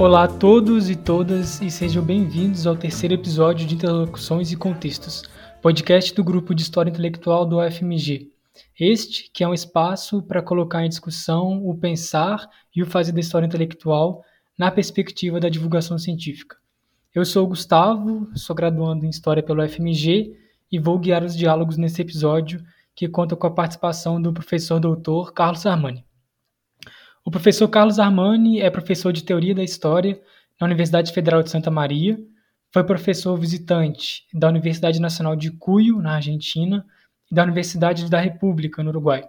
Olá 0.00 0.24
a 0.24 0.28
todos 0.28 0.88
e 0.88 0.96
todas 0.96 1.60
e 1.60 1.70
sejam 1.70 2.02
bem-vindos 2.02 2.66
ao 2.66 2.74
terceiro 2.74 3.12
episódio 3.12 3.66
de 3.66 3.74
Interlocuções 3.74 4.50
e 4.50 4.56
Contextos, 4.56 5.24
podcast 5.60 6.14
do 6.14 6.24
grupo 6.24 6.54
de 6.54 6.62
História 6.62 6.88
Intelectual 6.88 7.44
do 7.44 7.58
UFMG. 7.58 8.30
Este 8.80 9.30
que 9.30 9.44
é 9.44 9.46
um 9.46 9.52
espaço 9.52 10.22
para 10.22 10.40
colocar 10.40 10.82
em 10.82 10.88
discussão 10.88 11.62
o 11.66 11.76
pensar 11.76 12.48
e 12.74 12.82
o 12.82 12.86
fazer 12.86 13.12
da 13.12 13.20
história 13.20 13.44
intelectual 13.44 14.24
na 14.56 14.70
perspectiva 14.70 15.38
da 15.38 15.50
divulgação 15.50 15.98
científica. 15.98 16.56
Eu 17.14 17.26
sou 17.26 17.44
o 17.44 17.48
Gustavo, 17.48 18.26
sou 18.34 18.56
graduando 18.56 19.04
em 19.04 19.10
História 19.10 19.42
pelo 19.42 19.62
UFMG 19.62 20.34
e 20.72 20.78
vou 20.78 20.98
guiar 20.98 21.22
os 21.22 21.36
diálogos 21.36 21.76
nesse 21.76 22.00
episódio 22.00 22.64
que 22.96 23.06
conta 23.06 23.36
com 23.36 23.46
a 23.46 23.50
participação 23.50 24.20
do 24.20 24.32
professor 24.32 24.80
doutor 24.80 25.34
Carlos 25.34 25.66
Armani. 25.66 26.06
O 27.22 27.30
professor 27.30 27.68
Carlos 27.68 27.98
Armani 27.98 28.60
é 28.60 28.70
professor 28.70 29.12
de 29.12 29.22
Teoria 29.22 29.54
da 29.54 29.62
História 29.62 30.18
na 30.58 30.66
Universidade 30.66 31.12
Federal 31.12 31.42
de 31.42 31.50
Santa 31.50 31.70
Maria, 31.70 32.18
foi 32.72 32.82
professor 32.82 33.36
visitante 33.36 34.24
da 34.32 34.48
Universidade 34.48 34.98
Nacional 35.00 35.36
de 35.36 35.50
Cuyo, 35.50 36.00
na 36.00 36.14
Argentina, 36.14 36.86
e 37.30 37.34
da 37.34 37.42
Universidade 37.42 38.08
da 38.08 38.18
República, 38.18 38.82
no 38.82 38.88
Uruguai. 38.88 39.22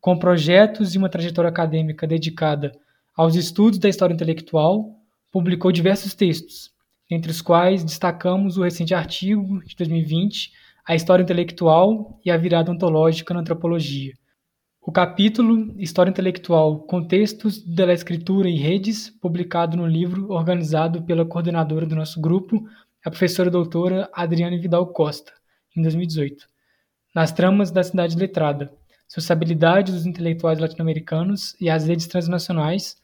Com 0.00 0.18
projetos 0.18 0.94
e 0.94 0.98
uma 0.98 1.10
trajetória 1.10 1.50
acadêmica 1.50 2.06
dedicada 2.06 2.72
aos 3.14 3.34
estudos 3.34 3.78
da 3.78 3.88
história 3.88 4.14
intelectual, 4.14 4.96
publicou 5.30 5.70
diversos 5.70 6.14
textos, 6.14 6.72
entre 7.10 7.30
os 7.30 7.42
quais 7.42 7.84
destacamos 7.84 8.56
o 8.56 8.62
recente 8.62 8.94
artigo 8.94 9.62
de 9.64 9.76
2020, 9.76 10.52
A 10.86 10.94
História 10.94 11.22
Intelectual 11.22 12.18
e 12.24 12.30
a 12.30 12.38
Virada 12.38 12.70
Ontológica 12.70 13.34
na 13.34 13.40
Antropologia, 13.40 14.14
o 14.80 14.92
capítulo 14.92 15.74
História 15.78 16.10
Intelectual, 16.10 16.80
Contextos 16.80 17.62
da 17.62 17.92
Escritura 17.92 18.48
e 18.48 18.56
Redes, 18.56 19.10
publicado 19.10 19.76
no 19.76 19.86
livro 19.86 20.30
organizado 20.30 21.02
pela 21.02 21.26
coordenadora 21.26 21.84
do 21.84 21.96
nosso 21.96 22.20
grupo, 22.20 22.66
a 23.04 23.10
professora 23.10 23.50
doutora 23.50 24.08
Adriane 24.14 24.58
Vidal 24.58 24.86
Costa, 24.86 25.32
em 25.76 25.82
2018. 25.82 26.46
Nas 27.14 27.32
tramas 27.32 27.70
da 27.70 27.82
cidade 27.82 28.16
letrada, 28.16 28.72
sociabilidade 29.06 29.92
dos 29.92 30.06
intelectuais 30.06 30.58
latino-americanos 30.58 31.54
e 31.60 31.68
as 31.68 31.86
redes 31.86 32.06
transnacionais, 32.06 32.96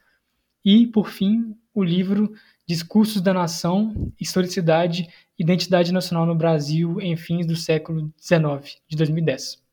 e, 0.65 0.87
por 0.87 1.11
fim, 1.11 1.55
o 1.75 1.83
livro 1.83 2.33
Discursos 2.67 3.21
da 3.21 3.35
Nação, 3.35 4.13
Historicidade 4.19 5.09
Identidade 5.39 5.93
Nacional 5.93 6.25
no 6.25 6.35
Brasil 6.35 7.01
em 7.01 7.17
fins 7.17 7.47
do 7.47 7.57
século 7.57 8.13
XIX, 8.23 8.81
de 8.89 8.97
2010 8.97 9.64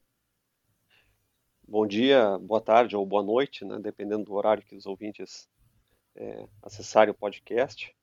bom 1.71 1.87
dia, 1.87 2.37
boa 2.39 2.59
tarde 2.59 2.97
ou 2.97 3.05
boa 3.05 3.23
noite, 3.23 3.63
né, 3.63 3.79
dependendo 3.79 4.25
do 4.25 4.33
horário 4.33 4.61
que 4.61 4.75
os 4.75 4.85
ouvintes 4.85 5.47
é, 6.13 6.45
acessarem 6.61 7.11
o 7.13 7.17
podcast. 7.17 7.95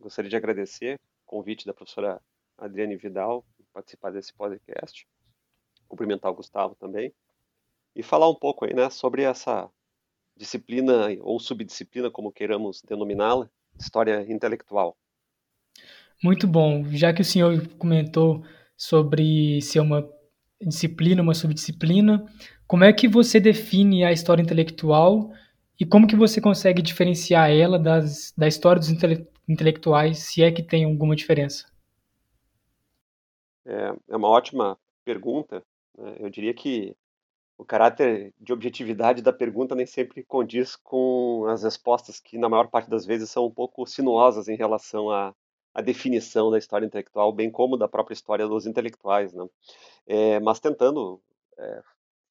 Gostaria 0.00 0.28
de 0.28 0.34
agradecer 0.34 0.96
o 0.96 1.24
convite 1.24 1.64
da 1.64 1.72
professora 1.72 2.20
Adriane 2.58 2.96
Vidal 2.96 3.46
participar 3.72 4.10
desse 4.10 4.34
podcast, 4.34 5.06
cumprimentar 5.86 6.32
o 6.32 6.34
Gustavo 6.34 6.74
também 6.74 7.14
e 7.94 8.02
falar 8.02 8.28
um 8.28 8.34
pouco 8.34 8.64
aí, 8.64 8.74
né, 8.74 8.90
sobre 8.90 9.22
essa 9.22 9.70
disciplina 10.36 11.06
ou 11.20 11.38
subdisciplina, 11.38 12.10
como 12.10 12.32
queiramos 12.32 12.82
denominá-la, 12.82 13.48
história 13.78 14.26
intelectual. 14.28 14.96
Muito 16.20 16.48
bom. 16.48 16.84
Já 16.90 17.12
que 17.12 17.22
o 17.22 17.24
senhor 17.24 17.68
comentou 17.78 18.44
sobre 18.76 19.60
ser 19.62 19.78
uma 19.78 20.08
disciplina, 20.60 21.22
uma 21.22 21.34
subdisciplina, 21.34 22.26
como 22.66 22.84
é 22.84 22.92
que 22.92 23.06
você 23.06 23.38
define 23.38 24.04
a 24.04 24.12
história 24.12 24.42
intelectual 24.42 25.30
e 25.78 25.84
como 25.84 26.06
que 26.06 26.16
você 26.16 26.40
consegue 26.40 26.80
diferenciar 26.80 27.50
ela 27.50 27.78
das, 27.78 28.32
da 28.36 28.46
história 28.46 28.80
dos 28.80 28.90
intele 28.90 29.26
intelectuais, 29.46 30.20
se 30.20 30.42
é 30.42 30.50
que 30.50 30.62
tem 30.62 30.84
alguma 30.84 31.14
diferença? 31.14 31.66
É, 33.66 33.94
é 34.08 34.16
uma 34.16 34.28
ótima 34.28 34.78
pergunta. 35.04 35.62
Né? 35.98 36.16
Eu 36.18 36.30
diria 36.30 36.54
que 36.54 36.96
o 37.58 37.64
caráter 37.64 38.32
de 38.40 38.52
objetividade 38.52 39.22
da 39.22 39.32
pergunta 39.32 39.74
nem 39.74 39.86
sempre 39.86 40.24
condiz 40.24 40.76
com 40.76 41.46
as 41.48 41.62
respostas 41.62 42.18
que, 42.18 42.38
na 42.38 42.48
maior 42.48 42.68
parte 42.68 42.90
das 42.90 43.04
vezes, 43.06 43.30
são 43.30 43.46
um 43.46 43.50
pouco 43.50 43.86
sinuosas 43.86 44.48
em 44.48 44.56
relação 44.56 45.10
à, 45.10 45.34
à 45.74 45.82
definição 45.82 46.50
da 46.50 46.58
história 46.58 46.86
intelectual, 46.86 47.32
bem 47.32 47.50
como 47.50 47.76
da 47.76 47.86
própria 47.86 48.14
história 48.14 48.48
dos 48.48 48.66
intelectuais. 48.66 49.32
Né? 49.32 49.46
É, 50.06 50.40
mas 50.40 50.58
tentando 50.58 51.20
é, 51.58 51.82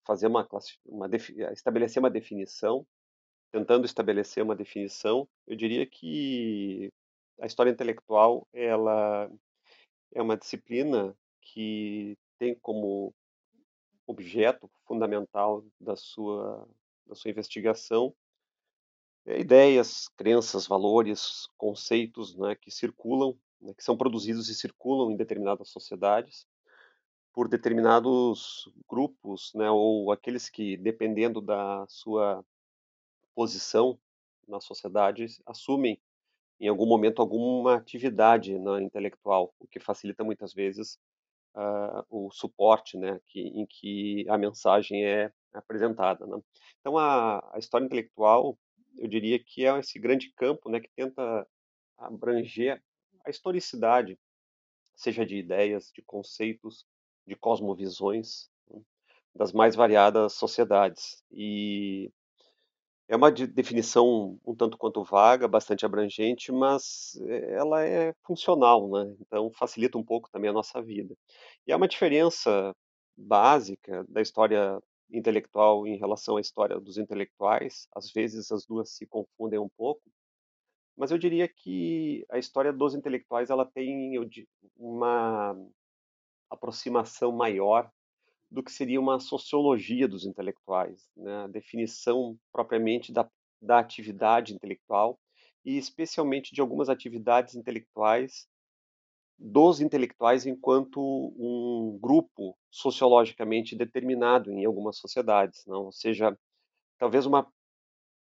fazer 0.05 0.27
uma, 0.27 0.47
uma 0.85 1.09
estabelecer 1.51 2.01
uma 2.01 2.09
definição, 2.09 2.85
tentando 3.51 3.85
estabelecer 3.85 4.43
uma 4.43 4.55
definição, 4.55 5.27
eu 5.47 5.55
diria 5.55 5.85
que 5.85 6.91
a 7.39 7.45
história 7.45 7.71
intelectual 7.71 8.47
ela 8.53 9.29
é 10.13 10.21
uma 10.21 10.37
disciplina 10.37 11.15
que 11.41 12.17
tem 12.37 12.55
como 12.55 13.13
objeto 14.07 14.69
fundamental 14.85 15.63
da 15.79 15.95
sua 15.95 16.67
da 17.05 17.15
sua 17.15 17.31
investigação 17.31 18.15
é, 19.25 19.39
ideias, 19.39 20.09
crenças, 20.17 20.67
valores, 20.67 21.47
conceitos, 21.57 22.35
né, 22.35 22.55
que 22.55 22.69
circulam, 22.69 23.37
né, 23.61 23.73
que 23.73 23.83
são 23.83 23.97
produzidos 23.97 24.49
e 24.49 24.55
circulam 24.55 25.11
em 25.11 25.15
determinadas 25.15 25.69
sociedades 25.69 26.45
por 27.33 27.47
determinados 27.49 28.71
grupos, 28.87 29.51
né, 29.55 29.69
ou 29.69 30.11
aqueles 30.11 30.49
que, 30.49 30.77
dependendo 30.77 31.41
da 31.41 31.85
sua 31.87 32.45
posição 33.33 33.99
na 34.47 34.61
sociedade, 34.61 35.25
assumem 35.45 35.99
em 36.59 36.67
algum 36.67 36.85
momento 36.85 37.21
alguma 37.21 37.75
atividade 37.75 38.57
né, 38.57 38.81
intelectual, 38.83 39.53
o 39.59 39.67
que 39.67 39.79
facilita 39.79 40.23
muitas 40.23 40.53
vezes 40.53 40.99
uh, 41.55 42.05
o 42.09 42.31
suporte 42.31 42.97
né, 42.97 43.19
que, 43.25 43.41
em 43.41 43.65
que 43.65 44.25
a 44.29 44.37
mensagem 44.37 45.03
é 45.03 45.31
apresentada. 45.53 46.25
Né? 46.27 46.39
Então, 46.79 46.97
a, 46.97 47.39
a, 47.53 47.59
história 47.59 47.85
intelectual, 47.85 48.57
eu 48.97 49.07
diria 49.07 49.39
que 49.43 49.65
é 49.65 49.79
esse 49.79 49.99
grande 49.99 50.31
campo 50.33 50.69
né, 50.69 50.79
que 50.79 50.89
tenta 50.95 51.47
abranger 51.97 52.81
a 53.25 53.29
historicidade, 53.29 54.19
seja 54.95 55.25
de 55.25 55.37
ideias, 55.37 55.91
de 55.93 56.01
conceitos, 56.03 56.85
de 57.27 57.35
cosmovisões 57.35 58.49
né, 58.69 58.81
das 59.35 59.53
mais 59.53 59.75
variadas 59.75 60.33
sociedades. 60.33 61.23
E 61.31 62.11
é 63.07 63.15
uma 63.15 63.31
de 63.31 63.45
definição 63.45 64.39
um 64.45 64.55
tanto 64.55 64.77
quanto 64.77 65.03
vaga, 65.03 65.47
bastante 65.47 65.85
abrangente, 65.85 66.51
mas 66.51 67.19
eh, 67.27 67.53
ela 67.53 67.83
é 67.85 68.13
funcional, 68.23 68.89
né? 68.89 69.15
Então 69.21 69.51
facilita 69.51 69.97
um 69.97 70.03
pouco 70.03 70.29
também 70.31 70.49
a 70.49 70.53
nossa 70.53 70.81
vida. 70.81 71.15
E 71.67 71.71
há 71.73 71.77
uma 71.77 71.87
diferença 71.87 72.73
básica 73.17 74.05
da 74.09 74.21
história 74.21 74.79
intelectual 75.11 75.85
em 75.87 75.97
relação 75.97 76.37
à 76.37 76.41
história 76.41 76.79
dos 76.79 76.97
intelectuais. 76.97 77.87
Às 77.95 78.11
vezes 78.11 78.51
as 78.51 78.65
duas 78.65 78.89
se 78.91 79.05
confundem 79.05 79.59
um 79.59 79.69
pouco, 79.77 80.01
mas 80.97 81.11
eu 81.11 81.17
diria 81.17 81.47
que 81.47 82.25
a 82.31 82.37
história 82.37 82.71
dos 82.73 82.95
intelectuais 82.95 83.49
ela 83.49 83.65
tem 83.65 84.17
uma 84.77 85.55
aproximação 86.49 87.31
maior 87.31 87.91
do 88.49 88.61
que 88.61 88.71
seria 88.71 88.99
uma 88.99 89.19
sociologia 89.19 90.07
dos 90.07 90.25
intelectuais, 90.25 91.09
né? 91.17 91.43
a 91.43 91.47
definição 91.47 92.37
propriamente 92.51 93.11
da, 93.11 93.27
da 93.61 93.79
atividade 93.79 94.53
intelectual 94.53 95.19
e 95.65 95.77
especialmente 95.77 96.53
de 96.53 96.61
algumas 96.61 96.87
atividades 96.89 97.55
intelectuais 97.55 98.47
dos 99.39 99.81
intelectuais 99.81 100.45
enquanto 100.45 101.01
um 101.01 101.97
grupo 101.99 102.55
sociologicamente 102.69 103.75
determinado 103.75 104.51
em 104.51 104.63
algumas 104.63 104.97
sociedades, 104.97 105.65
não? 105.65 105.85
ou 105.85 105.91
seja, 105.91 106.37
talvez 106.99 107.25
uma 107.25 107.51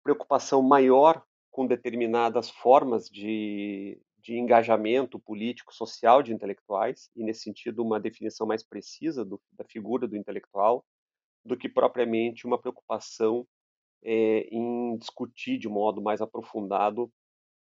preocupação 0.02 0.60
maior 0.60 1.24
com 1.50 1.66
determinadas 1.66 2.50
formas 2.50 3.08
de, 3.08 3.98
de 4.26 4.36
engajamento 4.36 5.20
político, 5.20 5.72
social 5.72 6.20
de 6.20 6.34
intelectuais, 6.34 7.08
e 7.14 7.22
nesse 7.22 7.42
sentido 7.42 7.80
uma 7.84 8.00
definição 8.00 8.44
mais 8.44 8.60
precisa 8.60 9.24
do, 9.24 9.40
da 9.52 9.64
figura 9.64 10.08
do 10.08 10.16
intelectual, 10.16 10.84
do 11.44 11.56
que 11.56 11.68
propriamente 11.68 12.44
uma 12.44 12.60
preocupação 12.60 13.46
é, 14.02 14.48
em 14.50 14.96
discutir 14.96 15.58
de 15.58 15.68
modo 15.68 16.02
mais 16.02 16.20
aprofundado 16.20 17.08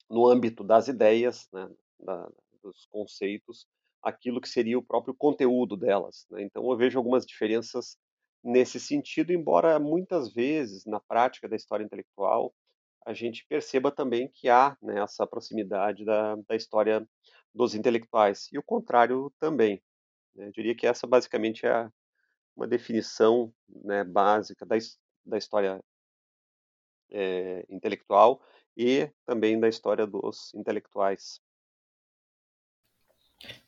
no 0.08 0.28
âmbito 0.28 0.64
das 0.64 0.88
ideias, 0.88 1.50
né, 1.52 1.68
da, 2.00 2.30
dos 2.62 2.86
conceitos, 2.86 3.66
aquilo 4.04 4.40
que 4.40 4.48
seria 4.48 4.78
o 4.78 4.84
próprio 4.84 5.16
conteúdo 5.16 5.76
delas. 5.76 6.28
Né? 6.30 6.44
Então 6.44 6.70
eu 6.70 6.78
vejo 6.78 7.00
algumas 7.00 7.26
diferenças 7.26 7.98
nesse 8.44 8.80
sentido, 8.80 9.34
embora 9.34 9.80
muitas 9.80 10.32
vezes 10.32 10.86
na 10.86 11.00
prática 11.00 11.50
da 11.50 11.56
história 11.56 11.84
intelectual 11.84 12.54
a 13.06 13.14
gente 13.14 13.46
perceba 13.48 13.92
também 13.92 14.30
que 14.30 14.50
há 14.50 14.78
né, 14.82 15.02
essa 15.02 15.26
proximidade 15.28 16.06
da, 16.06 16.36
da 16.36 16.56
história 16.56 17.08
dos 17.54 17.76
intelectuais. 17.76 18.50
E 18.52 18.58
o 18.58 18.64
contrário 18.64 19.32
também. 19.40 19.82
Né? 20.36 20.48
Eu 20.48 20.52
diria 20.52 20.76
que 20.76 20.88
essa 20.88 21.06
basicamente 21.06 21.66
é 21.66 21.90
uma 22.56 22.68
definição 22.68 23.54
né, 23.68 24.04
básica 24.04 24.66
da, 24.66 24.76
da 25.26 25.38
história 25.38 25.84
é, 27.12 27.66
intelectual 27.70 28.42
e 28.76 29.10
também 29.26 29.60
da 29.60 29.70
história 29.70 30.08
dos 30.08 30.54
intelectuais. 30.54 31.40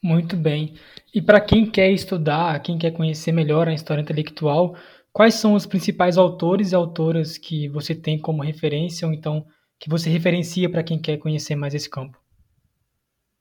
Muito 0.02 0.38
bem. 0.38 0.76
E 1.14 1.22
para 1.22 1.42
quem 1.42 1.70
quer 1.70 1.92
estudar, 1.92 2.62
quem 2.62 2.78
quer 2.78 2.92
conhecer 2.92 3.32
melhor 3.32 3.68
a 3.68 3.74
história 3.74 4.02
intelectual, 4.02 4.76
quais 5.15 5.35
são 5.35 5.53
os 5.53 5.65
principais 5.65 6.17
autores 6.17 6.73
e 6.73 6.75
autoras 6.75 7.38
que 7.38 7.69
você 7.69 7.95
tem 7.95 8.19
como 8.19 8.44
referência, 8.44 9.07
ou 9.07 9.13
então 9.13 9.47
que 9.79 9.89
você 9.89 10.09
referencia 10.09 10.69
para 10.69 10.83
quem 10.83 11.01
quer 11.01 11.17
conhecer 11.17 11.56
mais 11.56 11.73
esse 11.73 11.89
campo? 11.89 12.21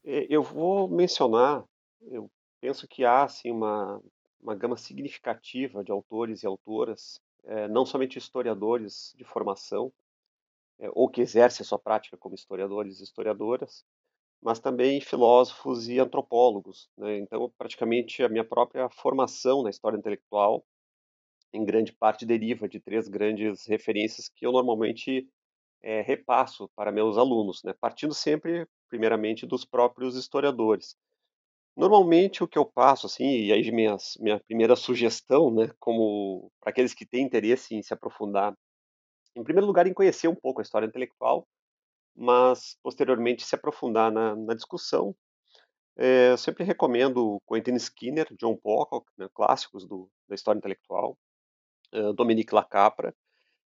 É, 0.05 0.25
eu 0.31 0.41
vou 0.41 0.89
mencionar, 0.89 1.65
eu 2.13 2.31
penso 2.61 2.87
que 2.87 3.05
há 3.05 3.25
assim, 3.25 3.51
uma, 3.51 4.01
uma 4.41 4.55
gama 4.55 4.77
significativa 4.77 5.83
de 5.83 5.91
autores 5.91 6.45
e 6.45 6.47
autoras, 6.47 7.21
é, 7.43 7.67
não 7.67 7.85
somente 7.85 8.19
historiadores 8.19 9.13
de 9.17 9.25
formação, 9.25 9.93
é, 10.79 10.89
ou 10.93 11.09
que 11.09 11.23
exercem 11.23 11.65
a 11.65 11.67
sua 11.67 11.79
prática 11.79 12.17
como 12.17 12.37
historiadores 12.37 13.01
e 13.01 13.03
historiadoras, 13.03 13.85
mas 14.41 14.61
também 14.61 15.01
filósofos 15.01 15.89
e 15.89 15.99
antropólogos. 15.99 16.89
Né? 16.97 17.19
Então, 17.19 17.53
praticamente 17.59 18.23
a 18.23 18.29
minha 18.29 18.45
própria 18.45 18.89
formação 18.91 19.65
na 19.65 19.71
história 19.71 19.97
intelectual, 19.97 20.65
em 21.55 21.65
grande 21.65 21.93
parte, 21.93 22.27
deriva 22.27 22.69
de 22.69 22.81
três 22.81 23.09
grandes 23.09 23.67
referências 23.67 24.29
que 24.29 24.47
eu 24.47 24.53
normalmente 24.53 25.29
é, 25.83 26.01
repasso 26.01 26.69
para 26.75 26.93
meus 26.93 27.19
alunos, 27.19 27.63
né? 27.63 27.75
partindo 27.81 28.15
sempre, 28.15 28.67
primeiramente, 28.89 29.47
dos 29.47 29.65
próprios 29.65 30.17
historiadores. 30.17 30.97
Normalmente 31.77 32.43
o 32.43 32.49
que 32.49 32.57
eu 32.59 32.65
passo, 32.65 33.07
assim, 33.07 33.25
e 33.25 33.53
aí 33.53 33.71
minha, 33.73 33.97
minha 34.21 34.39
primeira 34.41 34.77
sugestão, 34.77 35.53
né, 35.53 35.69
como 35.81 36.51
para 36.61 36.71
aqueles 36.71 36.95
que 36.95 37.05
têm 37.05 37.25
interesse 37.25 37.75
em 37.75 37.83
se 37.83 37.93
aprofundar, 37.93 38.57
em 39.37 39.43
primeiro 39.43 39.67
lugar, 39.67 39.87
em 39.87 39.93
conhecer 39.93 40.29
um 40.29 40.37
pouco 40.37 40.61
a 40.61 40.63
história 40.63 40.87
intelectual, 40.87 41.47
mas 42.17 42.79
posteriormente 42.83 43.45
se 43.45 43.55
aprofundar 43.57 44.13
na, 44.13 44.37
na 44.37 44.55
discussão. 44.55 45.17
É, 45.97 46.31
eu 46.33 46.39
sempre 46.39 46.65
recomendo 46.65 47.41
Quentin 47.49 47.75
Skinner, 47.77 48.29
John 48.39 48.57
Pocock, 48.57 49.07
né, 49.19 49.29
clássicos 49.35 49.87
do, 49.87 50.09
da 50.29 50.35
história 50.37 50.59
intelectual, 50.59 51.19
Dominique 52.15 52.55
Lacapra, 52.55 53.15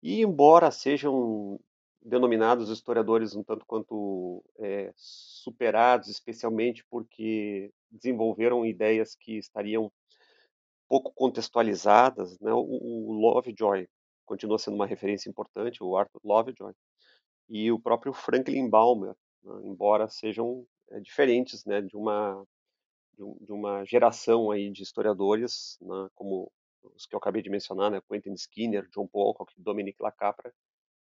e 0.02 0.22
embora 0.22 0.72
sejam 0.72 1.60
denominados 2.02 2.70
historiadores 2.70 3.36
um 3.36 3.44
tanto 3.44 3.66
quanto 3.66 4.44
é, 4.58 4.92
superados, 4.96 6.08
especialmente 6.08 6.84
porque 6.90 7.72
desenvolveram 7.92 8.66
ideias 8.66 9.16
que 9.16 9.38
estariam 9.38 9.92
pouco 10.88 11.12
contextualizadas, 11.14 12.40
né? 12.40 12.52
o, 12.52 12.60
o 12.60 13.14
Lovejoy 13.14 13.88
continua 14.26 14.58
sendo 14.58 14.76
uma 14.76 14.88
referência 14.88 15.30
importante, 15.30 15.84
o 15.84 15.96
Arthur 15.96 16.22
Lovejoy, 16.24 16.74
e 17.50 17.72
o 17.72 17.80
próprio 17.80 18.14
Franklin 18.14 18.70
Balmer, 18.70 19.16
né, 19.44 19.54
embora 19.64 20.08
sejam 20.08 20.66
é, 20.90 21.00
diferentes 21.00 21.66
né, 21.66 21.82
de, 21.82 21.96
uma, 21.98 22.44
de, 23.14 23.24
um, 23.24 23.38
de, 23.42 23.52
uma 23.52 23.84
geração 23.86 24.52
aí 24.52 24.72
de 24.72 24.84
historiadores, 24.84 25.78
né, 25.82 26.08
como 26.16 26.52
os 26.84 27.06
que 27.06 27.16
eu 27.16 27.20
acabei 27.20 27.42
de 27.42 27.50
mencionar, 27.50 27.92
né, 27.92 28.02
Quentin 28.10 28.34
Skinner, 28.34 28.88
John 28.90 29.08
Pocock, 29.08 29.54
Dominique 29.58 30.02
Lacapra, 30.02 30.54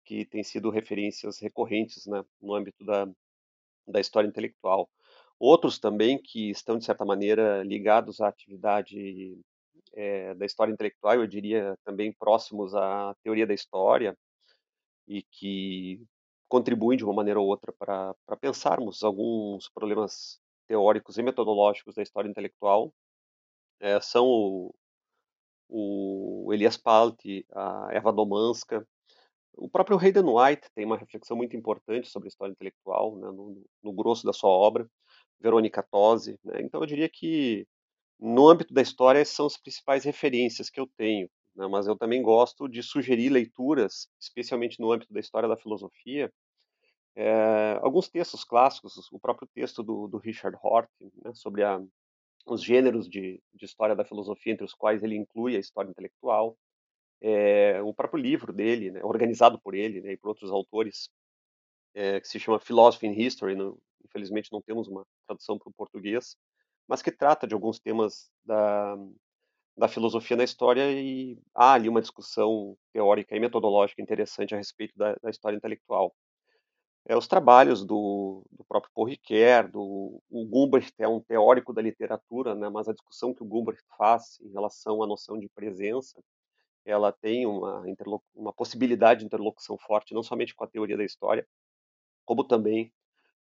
que 0.05 0.25
têm 0.25 0.43
sido 0.43 0.69
referências 0.69 1.39
recorrentes 1.39 2.05
né, 2.05 2.23
no 2.41 2.53
âmbito 2.53 2.83
da, 2.85 3.07
da 3.87 3.99
história 3.99 4.27
intelectual. 4.27 4.89
Outros 5.39 5.79
também 5.79 6.21
que 6.21 6.49
estão, 6.49 6.77
de 6.77 6.85
certa 6.85 7.03
maneira, 7.03 7.63
ligados 7.63 8.21
à 8.21 8.27
atividade 8.27 9.37
é, 9.93 10.33
da 10.35 10.45
história 10.45 10.71
intelectual, 10.71 11.15
eu 11.15 11.27
diria 11.27 11.77
também 11.83 12.13
próximos 12.13 12.73
à 12.75 13.15
teoria 13.23 13.47
da 13.47 13.53
história, 13.53 14.15
e 15.07 15.21
que 15.21 16.01
contribuem 16.47 16.97
de 16.97 17.03
uma 17.03 17.13
maneira 17.13 17.39
ou 17.39 17.47
outra 17.47 17.73
para 17.73 18.15
pensarmos 18.39 19.03
alguns 19.03 19.69
problemas 19.69 20.39
teóricos 20.67 21.17
e 21.17 21.23
metodológicos 21.23 21.95
da 21.95 22.01
história 22.01 22.29
intelectual 22.29 22.93
é, 23.79 23.99
são 23.99 24.25
o, 24.25 24.75
o 25.67 26.49
Elias 26.53 26.77
Palti, 26.77 27.45
a 27.53 27.89
Eva 27.91 28.11
Domanska, 28.11 28.85
o 29.57 29.69
próprio 29.69 29.97
Hayden 29.97 30.25
White 30.25 30.69
tem 30.75 30.85
uma 30.85 30.97
reflexão 30.97 31.35
muito 31.37 31.55
importante 31.55 32.09
sobre 32.09 32.27
a 32.27 32.29
história 32.29 32.51
intelectual, 32.51 33.15
né, 33.17 33.27
no, 33.27 33.65
no, 33.81 33.93
grosso 33.93 34.25
da 34.25 34.33
sua 34.33 34.49
obra, 34.49 34.89
Verônica 35.39 35.81
Tosi. 35.83 36.37
Né, 36.43 36.61
então 36.61 36.81
eu 36.81 36.85
diria 36.85 37.09
que 37.09 37.65
no 38.19 38.47
âmbito 38.49 38.73
da 38.73 38.81
história 38.81 39.23
são 39.25 39.45
as 39.45 39.57
principais 39.57 40.03
referências 40.03 40.69
que 40.69 40.79
eu 40.79 40.87
tenho, 40.97 41.29
né, 41.55 41.67
mas 41.67 41.87
eu 41.87 41.97
também 41.97 42.21
gosto 42.21 42.67
de 42.67 42.83
sugerir 42.83 43.29
leituras, 43.29 44.09
especialmente 44.19 44.79
no 44.79 44.91
âmbito 44.91 45.13
da 45.13 45.19
história 45.19 45.47
da 45.47 45.57
filosofia, 45.57 46.31
é, 47.15 47.79
alguns 47.81 48.09
textos 48.09 48.43
clássicos, 48.43 49.09
o 49.11 49.19
próprio 49.19 49.47
texto 49.53 49.81
do, 49.81 50.07
do 50.07 50.17
Richard 50.17 50.57
Hort, 50.61 50.89
né, 51.23 51.33
sobre 51.33 51.63
a, 51.63 51.81
os 52.45 52.63
gêneros 52.63 53.09
de, 53.09 53.41
de, 53.53 53.65
história 53.65 53.95
da 53.95 54.05
filosofia, 54.05 54.53
entre 54.53 54.65
os 54.65 54.73
quais 54.73 55.03
ele 55.03 55.15
inclui 55.15 55.55
a 55.55 55.59
história 55.59 55.89
intelectual, 55.89 56.57
é, 57.21 57.81
o 57.81 57.93
próprio 57.93 58.21
livro 58.21 58.53
dele, 58.53 58.91
né, 58.91 59.03
organizado 59.03 59.59
por 59.59 59.73
ele 59.73 60.01
né, 60.01 60.13
e 60.13 60.17
por 60.17 60.29
outros 60.29 60.51
autores, 60.51 61.09
é, 61.93 62.19
que 62.19 62.27
se 62.27 62.39
chama 62.39 62.59
Philosophy 62.59 63.07
in 63.07 63.19
History, 63.19 63.55
não, 63.55 63.77
infelizmente 64.05 64.51
não 64.51 64.61
temos 64.61 64.87
uma 64.87 65.05
tradução 65.27 65.57
para 65.57 65.69
o 65.69 65.73
português, 65.73 66.35
mas 66.87 67.01
que 67.01 67.11
trata 67.11 67.47
de 67.47 67.53
alguns 67.53 67.79
temas 67.79 68.29
da, 68.45 68.95
da 69.77 69.87
filosofia 69.87 70.37
na 70.37 70.43
história 70.43 70.91
e 70.91 71.37
há 71.53 71.73
ali 71.73 71.89
uma 71.89 72.01
discussão 72.01 72.77
teórica 72.93 73.35
e 73.35 73.39
metodológica 73.39 74.01
interessante 74.01 74.53
a 74.53 74.57
respeito 74.57 74.95
da, 74.97 75.15
da 75.21 75.29
história 75.29 75.57
intelectual 75.57 76.13
é, 77.07 77.15
os 77.15 77.27
trabalhos 77.27 77.85
do, 77.85 78.43
do 78.51 78.63
próprio 78.65 79.03
Ricoeur, 79.05 79.69
do 79.71 80.21
o 80.29 80.45
Gumbrecht 80.45 80.93
é 80.99 81.07
um 81.07 81.21
teórico 81.21 81.71
da 81.73 81.81
literatura, 81.81 82.55
né, 82.55 82.69
mas 82.69 82.87
a 82.87 82.93
discussão 82.93 83.33
que 83.33 83.43
o 83.43 83.45
Gumbrecht 83.45 83.83
faz 83.97 84.39
em 84.41 84.51
relação 84.51 85.03
à 85.03 85.07
noção 85.07 85.37
de 85.39 85.47
presença, 85.49 86.19
ela 86.83 87.11
tem 87.11 87.45
uma, 87.45 87.83
uma 88.33 88.53
possibilidade 88.53 89.21
de 89.21 89.25
interlocução 89.25 89.77
forte, 89.77 90.13
não 90.13 90.23
somente 90.23 90.55
com 90.55 90.63
a 90.63 90.67
teoria 90.67 90.97
da 90.97 91.03
história, 91.03 91.47
como 92.25 92.43
também 92.43 92.91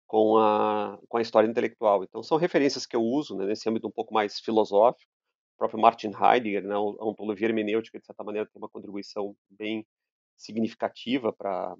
com 0.06 0.38
a, 0.38 0.98
com 1.08 1.16
a 1.16 1.22
história 1.22 1.48
intelectual. 1.48 2.04
Então, 2.04 2.22
são 2.22 2.38
referências 2.38 2.86
que 2.86 2.96
eu 2.96 3.02
uso 3.02 3.36
né, 3.36 3.46
nesse 3.46 3.68
âmbito 3.68 3.86
um 3.88 3.92
pouco 3.92 4.14
mais 4.14 4.38
filosófico. 4.40 5.10
O 5.54 5.58
próprio 5.58 5.80
Martin 5.80 6.08
Heidegger, 6.08 6.64
né, 6.64 6.74
a 6.74 6.80
ontologia 6.80 7.48
hermenêutica, 7.48 7.98
de 7.98 8.06
certa 8.06 8.24
maneira, 8.24 8.48
tem 8.48 8.60
uma 8.60 8.68
contribuição 8.68 9.34
bem 9.50 9.86
significativa 10.36 11.32
para 11.32 11.74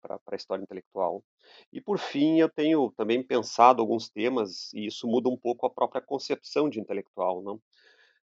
para 0.00 0.20
a 0.26 0.36
história 0.36 0.62
intelectual. 0.62 1.24
E 1.72 1.80
por 1.80 1.98
fim, 1.98 2.40
eu 2.40 2.48
tenho 2.48 2.90
também 2.96 3.22
pensado 3.22 3.80
alguns 3.82 4.08
temas 4.08 4.72
e 4.72 4.86
isso 4.86 5.06
muda 5.08 5.28
um 5.28 5.36
pouco 5.36 5.66
a 5.66 5.70
própria 5.70 6.02
concepção 6.02 6.68
de 6.68 6.80
intelectual, 6.80 7.42
não? 7.42 7.60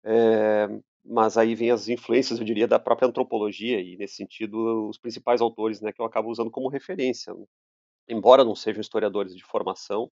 É, 0.03 0.67
mas 1.03 1.37
aí 1.37 1.55
vem 1.55 1.71
as 1.71 1.87
influências, 1.89 2.39
eu 2.39 2.45
diria, 2.45 2.67
da 2.67 2.79
própria 2.79 3.07
antropologia 3.07 3.79
e 3.81 3.97
nesse 3.97 4.15
sentido 4.15 4.89
os 4.89 4.97
principais 4.97 5.41
autores, 5.41 5.81
né, 5.81 5.91
que 5.91 6.01
eu 6.01 6.05
acabo 6.05 6.29
usando 6.29 6.51
como 6.51 6.69
referência, 6.69 7.33
né? 7.33 7.45
embora 8.09 8.43
não 8.43 8.55
sejam 8.55 8.81
historiadores 8.81 9.35
de 9.35 9.43
formação, 9.43 10.11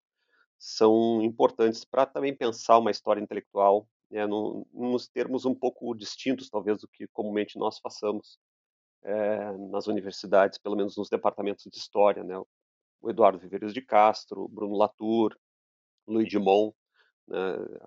são 0.58 1.22
importantes 1.22 1.84
para 1.84 2.06
também 2.06 2.36
pensar 2.36 2.78
uma 2.78 2.90
história 2.90 3.20
intelectual, 3.20 3.88
né, 4.10 4.26
no, 4.26 4.66
nos 4.72 5.08
termos 5.08 5.44
um 5.44 5.54
pouco 5.54 5.94
distintos, 5.94 6.50
talvez, 6.50 6.80
do 6.80 6.88
que 6.88 7.06
comumente 7.08 7.58
nós 7.58 7.78
façamos 7.78 8.38
é, 9.04 9.52
nas 9.70 9.86
universidades, 9.86 10.58
pelo 10.58 10.76
menos 10.76 10.96
nos 10.96 11.08
departamentos 11.08 11.64
de 11.70 11.78
história, 11.78 12.24
né? 12.24 12.36
O 13.00 13.10
Eduardo 13.10 13.38
Viveiros 13.38 13.74
de 13.74 13.82
Castro, 13.82 14.48
Bruno 14.48 14.76
Latour, 14.76 15.36
Luiz 16.06 16.30
Dumont, 16.32 16.74
né? 17.28 17.38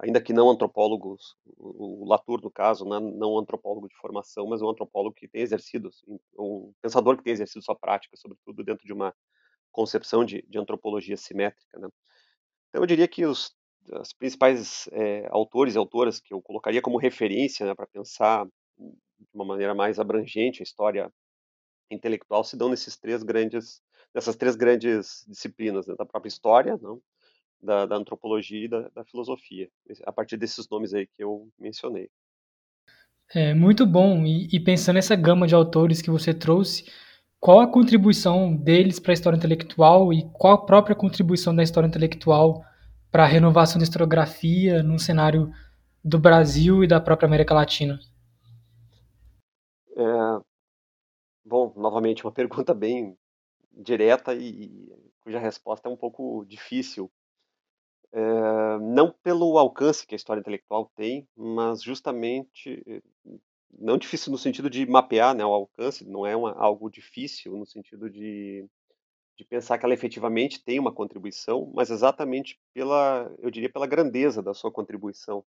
ainda 0.01 0.21
que 0.21 0.31
não 0.31 0.49
antropólogos, 0.49 1.35
o 1.57 2.05
Latour, 2.07 2.41
no 2.41 2.51
caso, 2.51 2.85
né? 2.85 2.99
não 2.99 3.37
antropólogo 3.37 3.87
de 3.87 3.95
formação, 3.95 4.47
mas 4.47 4.61
um 4.61 4.69
antropólogo 4.69 5.15
que 5.15 5.27
tem 5.27 5.41
exercido, 5.41 5.87
assim, 5.87 6.19
um 6.37 6.71
pensador 6.81 7.17
que 7.17 7.23
tem 7.23 7.33
exercido 7.33 7.63
sua 7.63 7.75
prática, 7.75 8.15
sobretudo 8.15 8.63
dentro 8.63 8.85
de 8.85 8.93
uma 8.93 9.13
concepção 9.71 10.23
de, 10.23 10.43
de 10.47 10.59
antropologia 10.59 11.17
simétrica. 11.17 11.79
Né? 11.79 11.87
Então, 12.69 12.83
eu 12.83 12.87
diria 12.87 13.07
que 13.07 13.25
os 13.25 13.55
as 13.93 14.11
principais 14.13 14.89
é, 14.91 15.27
autores 15.31 15.75
e 15.75 15.77
autoras 15.77 16.19
que 16.19 16.33
eu 16.33 16.41
colocaria 16.41 16.81
como 16.81 16.97
referência 16.97 17.65
né, 17.65 17.73
para 17.73 17.87
pensar 17.87 18.45
de 19.19 19.27
uma 19.33 19.45
maneira 19.45 19.73
mais 19.73 19.99
abrangente 19.99 20.61
a 20.61 20.63
história 20.63 21.11
intelectual 21.89 22.43
se 22.43 22.57
dão 22.57 22.69
nesses 22.69 22.97
três 22.97 23.23
grandes 23.23 23.81
nessas 24.13 24.35
três 24.35 24.55
grandes 24.55 25.25
disciplinas 25.27 25.87
né, 25.87 25.95
da 25.97 26.05
própria 26.05 26.29
história 26.29 26.77
não 26.81 27.01
da, 27.61 27.85
da 27.85 27.95
antropologia 27.95 28.65
e 28.65 28.67
da, 28.67 28.89
da, 28.89 29.03
filosofia 29.03 29.69
a 30.05 30.11
partir 30.11 30.37
desses 30.37 30.67
nomes 30.69 30.93
aí 30.93 31.07
que 31.07 31.23
eu 31.23 31.49
mencionei. 31.57 32.09
É 33.33 33.53
muito 33.53 33.85
bom. 33.85 34.25
E, 34.25 34.47
e 34.51 34.59
pensando 34.59 34.95
nessa 34.95 35.15
gama 35.15 35.47
de 35.47 35.55
autores 35.55 36.01
que 36.01 36.09
você 36.09 36.33
trouxe 36.33 36.85
qual 37.39 37.59
a 37.59 37.67
contribuição 37.67 38.55
deles 38.55 38.99
para 38.99 39.11
a 39.11 39.13
história 39.13 39.37
intelectual 39.37 40.13
e 40.13 40.23
qual 40.33 40.53
a 40.53 40.65
própria 40.65 40.95
contribuição 40.95 41.55
da 41.55 41.63
história 41.63 41.87
intelectual 41.87 42.63
para 43.11 43.23
a 43.23 43.27
renovação 43.27 43.79
da 43.79 43.83
historiografia 43.83 44.81
num 44.81 44.97
cenário 44.97 45.51
do 46.03 46.19
Brasil 46.19 46.83
e 46.83 46.87
da 46.87 46.99
própria 46.99 47.27
América 47.27 47.53
Latina 47.53 47.99
é, 49.97 50.43
bom, 51.45 51.73
novamente 51.75 52.25
uma 52.25 52.31
pergunta 52.33 52.73
bem 52.73 53.17
direta 53.71 54.33
e 54.33 54.89
cuja 55.21 55.39
resposta 55.39 55.87
é 55.87 55.91
um 55.91 55.97
pouco 55.97 56.45
difícil. 56.45 57.11
É, 58.13 58.79
não 58.79 59.11
pelo 59.11 59.57
alcance 59.57 60.07
que 60.07 60.15
a 60.15 60.17
história 60.17 60.39
intelectual 60.39 60.91
tem, 60.95 61.27
mas 61.35 61.83
justamente 61.83 62.83
não 63.77 63.97
difícil 63.97 64.31
no 64.31 64.37
sentido 64.37 64.69
de 64.69 64.85
mapear 64.85 65.35
né, 65.35 65.45
o 65.45 65.53
alcance, 65.53 66.05
não 66.05 66.25
é 66.25 66.35
uma, 66.35 66.53
algo 66.53 66.89
difícil 66.89 67.55
no 67.57 67.65
sentido 67.65 68.09
de, 68.09 68.65
de 69.37 69.45
pensar 69.45 69.77
que 69.77 69.85
ela 69.85 69.93
efetivamente 69.93 70.63
tem 70.63 70.79
uma 70.79 70.93
contribuição, 70.93 71.71
mas 71.75 71.89
exatamente 71.91 72.59
pela, 72.73 73.31
eu 73.39 73.51
diria, 73.51 73.71
pela 73.71 73.87
grandeza 73.87 74.41
da 74.41 74.53
sua 74.53 74.71
contribuição. 74.71 75.43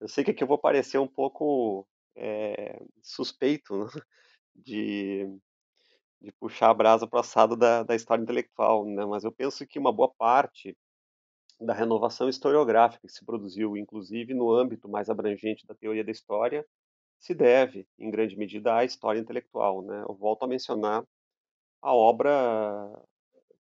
Eu 0.00 0.08
sei 0.08 0.24
que 0.24 0.30
aqui 0.30 0.42
eu 0.42 0.48
vou 0.48 0.58
parecer 0.58 0.98
um 0.98 1.06
pouco 1.08 1.86
é, 2.16 2.80
suspeito 3.02 3.84
né, 3.84 3.90
de, 4.54 5.26
de 6.20 6.32
puxar 6.32 6.70
a 6.70 6.74
brasa 6.74 7.06
para 7.06 7.18
o 7.18 7.20
assado 7.20 7.56
da, 7.56 7.82
da 7.82 7.94
história 7.94 8.22
intelectual, 8.22 8.84
né? 8.86 9.04
mas 9.04 9.24
eu 9.24 9.32
penso 9.32 9.66
que 9.66 9.78
uma 9.78 9.92
boa 9.92 10.08
parte 10.08 10.76
da 11.60 11.72
renovação 11.72 12.28
historiográfica 12.28 13.06
que 13.06 13.12
se 13.12 13.24
produziu, 13.24 13.76
inclusive 13.76 14.34
no 14.34 14.52
âmbito 14.52 14.88
mais 14.88 15.08
abrangente 15.08 15.66
da 15.66 15.74
teoria 15.74 16.04
da 16.04 16.10
história, 16.10 16.66
se 17.18 17.34
deve, 17.34 17.86
em 17.98 18.10
grande 18.10 18.36
medida, 18.36 18.76
à 18.76 18.84
história 18.84 19.20
intelectual. 19.20 19.82
Né? 19.82 20.04
Eu 20.08 20.14
volto 20.14 20.42
a 20.42 20.48
mencionar 20.48 21.04
a 21.80 21.94
obra 21.94 22.90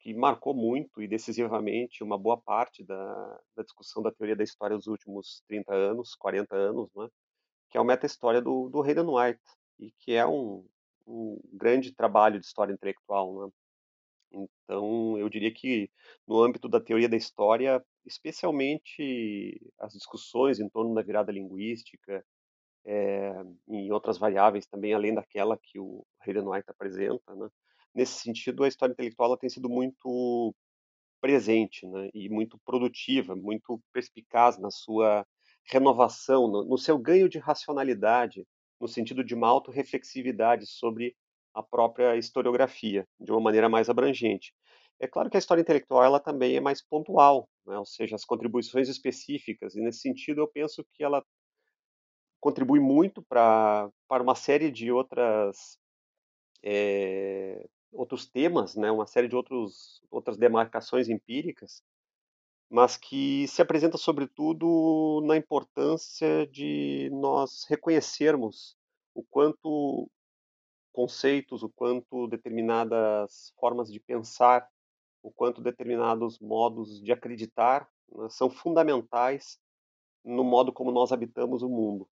que 0.00 0.14
marcou 0.14 0.54
muito 0.54 1.02
e 1.02 1.08
decisivamente 1.08 2.04
uma 2.04 2.18
boa 2.18 2.38
parte 2.40 2.84
da, 2.84 3.40
da 3.56 3.62
discussão 3.62 4.02
da 4.02 4.12
teoria 4.12 4.36
da 4.36 4.44
história 4.44 4.76
dos 4.76 4.86
últimos 4.86 5.42
30 5.48 5.74
anos, 5.74 6.14
40 6.14 6.54
anos, 6.54 6.88
né? 6.94 7.08
Que 7.70 7.78
é 7.78 7.80
o 7.80 7.84
meta-história 7.84 8.40
do, 8.40 8.68
do 8.68 8.82
Hayden 8.82 9.06
White, 9.06 9.40
e 9.78 9.92
que 9.98 10.12
é 10.14 10.26
um, 10.26 10.66
um 11.06 11.40
grande 11.52 11.92
trabalho 11.92 12.40
de 12.40 12.46
história 12.46 12.72
intelectual. 12.72 13.46
Né? 13.46 13.52
Então, 14.32 15.18
eu 15.18 15.28
diria 15.28 15.52
que 15.52 15.90
no 16.26 16.42
âmbito 16.42 16.68
da 16.68 16.80
teoria 16.80 17.08
da 17.08 17.16
história, 17.16 17.84
especialmente 18.04 19.60
as 19.78 19.92
discussões 19.92 20.60
em 20.60 20.68
torno 20.68 20.94
da 20.94 21.02
virada 21.02 21.32
linguística, 21.32 22.24
é, 22.84 23.32
em 23.68 23.90
outras 23.90 24.16
variáveis 24.16 24.66
também, 24.66 24.94
além 24.94 25.14
daquela 25.14 25.58
que 25.58 25.78
o 25.78 26.06
Hayden 26.20 26.48
White 26.48 26.70
apresenta, 26.70 27.34
né? 27.34 27.48
nesse 27.94 28.20
sentido, 28.20 28.62
a 28.62 28.68
história 28.68 28.92
intelectual 28.92 29.36
tem 29.36 29.50
sido 29.50 29.68
muito 29.68 30.54
presente 31.20 31.86
né? 31.86 32.10
e 32.14 32.28
muito 32.28 32.58
produtiva, 32.64 33.34
muito 33.34 33.80
perspicaz 33.92 34.58
na 34.58 34.70
sua 34.70 35.26
renovação, 35.66 36.48
no, 36.48 36.64
no 36.64 36.78
seu 36.78 36.98
ganho 36.98 37.28
de 37.28 37.38
racionalidade, 37.38 38.46
no 38.80 38.88
sentido 38.88 39.24
de 39.24 39.34
uma 39.34 39.48
autorreflexividade 39.48 40.66
sobre 40.66 41.14
a 41.54 41.62
própria 41.62 42.16
historiografia, 42.16 43.06
de 43.18 43.32
uma 43.32 43.40
maneira 43.40 43.68
mais 43.68 43.88
abrangente. 43.88 44.52
É 45.00 45.06
claro 45.06 45.30
que 45.30 45.36
a 45.36 45.38
história 45.38 45.60
intelectual 45.60 46.04
ela 46.04 46.20
também 46.20 46.56
é 46.56 46.60
mais 46.60 46.82
pontual, 46.82 47.48
né? 47.66 47.78
ou 47.78 47.86
seja, 47.86 48.14
as 48.14 48.24
contribuições 48.24 48.88
específicas, 48.88 49.74
e 49.74 49.80
nesse 49.80 50.00
sentido 50.00 50.40
eu 50.40 50.48
penso 50.48 50.84
que 50.92 51.02
ela 51.02 51.22
contribui 52.40 52.80
muito 52.80 53.22
para 53.22 53.90
uma 54.10 54.34
série 54.34 54.70
de 54.70 54.92
outras 54.92 55.78
é, 56.62 57.64
outros 57.92 58.26
temas, 58.26 58.76
né, 58.76 58.90
uma 58.90 59.06
série 59.06 59.28
de 59.28 59.36
outros, 59.36 60.02
outras 60.10 60.36
demarcações 60.36 61.08
empíricas, 61.08 61.82
mas 62.70 62.96
que 62.96 63.46
se 63.48 63.62
apresenta 63.62 63.96
sobretudo 63.96 65.22
na 65.24 65.36
importância 65.36 66.46
de 66.48 67.08
nós 67.12 67.64
reconhecermos 67.68 68.76
o 69.14 69.22
quanto 69.22 70.10
conceitos, 70.92 71.62
o 71.62 71.68
quanto 71.68 72.26
determinadas 72.26 73.52
formas 73.58 73.92
de 73.92 74.00
pensar, 74.00 74.68
o 75.22 75.30
quanto 75.30 75.60
determinados 75.60 76.38
modos 76.38 77.00
de 77.02 77.12
acreditar 77.12 77.88
né, 78.10 78.28
são 78.28 78.50
fundamentais 78.50 79.58
no 80.24 80.42
modo 80.42 80.72
como 80.72 80.90
nós 80.90 81.12
habitamos 81.12 81.62
o 81.62 81.68
mundo. 81.68 82.08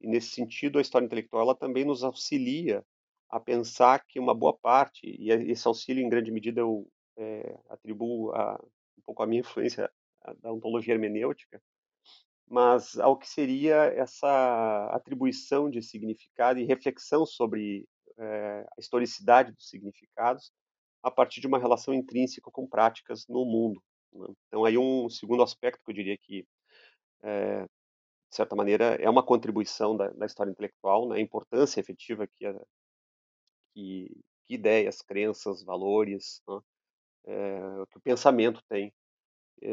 E 0.00 0.06
nesse 0.06 0.28
sentido, 0.28 0.78
a 0.78 0.82
história 0.82 1.06
intelectual 1.06 1.42
ela 1.42 1.54
também 1.54 1.84
nos 1.84 2.04
auxilia 2.04 2.84
a 3.30 3.40
pensar 3.40 4.04
que 4.06 4.20
uma 4.20 4.34
boa 4.34 4.52
parte, 4.52 5.06
e 5.06 5.30
esse 5.30 5.66
auxílio 5.66 6.04
em 6.04 6.08
grande 6.08 6.30
medida 6.30 6.60
eu 6.60 6.86
é, 7.16 7.58
atribuo 7.70 8.32
a, 8.32 8.62
um 8.98 9.02
pouco 9.02 9.22
a 9.22 9.26
minha 9.26 9.40
influência 9.40 9.90
da 10.40 10.52
ontologia 10.52 10.94
hermenêutica, 10.94 11.62
mas 12.48 12.98
ao 12.98 13.16
que 13.16 13.28
seria 13.28 13.76
essa 13.94 14.86
atribuição 14.92 15.68
de 15.68 15.82
significado 15.82 16.58
e 16.58 16.64
reflexão 16.64 17.26
sobre 17.26 17.88
é, 18.18 18.66
a 18.76 18.80
historicidade 18.80 19.52
dos 19.52 19.68
significados 19.68 20.52
a 21.02 21.10
partir 21.10 21.40
de 21.40 21.46
uma 21.46 21.58
relação 21.58 21.92
intrínseca 21.94 22.50
com 22.50 22.66
práticas 22.66 23.26
no 23.28 23.44
mundo. 23.44 23.82
Né? 24.12 24.26
Então, 24.46 24.64
aí 24.64 24.78
um 24.78 25.08
segundo 25.08 25.42
aspecto 25.42 25.84
que 25.84 25.90
eu 25.90 25.94
diria 25.94 26.16
que, 26.18 26.46
é, 27.22 27.62
de 27.64 28.36
certa 28.36 28.56
maneira, 28.56 28.96
é 28.96 29.08
uma 29.08 29.24
contribuição 29.24 29.96
da, 29.96 30.08
da 30.10 30.26
história 30.26 30.50
intelectual, 30.50 31.08
né? 31.08 31.16
a 31.16 31.20
importância 31.20 31.80
efetiva 31.80 32.26
que, 32.26 32.46
a, 32.46 32.54
que, 33.72 34.08
que 34.46 34.54
ideias, 34.54 35.02
crenças, 35.02 35.62
valores, 35.62 36.42
né? 36.48 36.60
É, 37.26 37.58
que 37.90 37.98
o 37.98 38.00
pensamento 38.00 38.62
tem 38.68 38.92
é, 39.62 39.68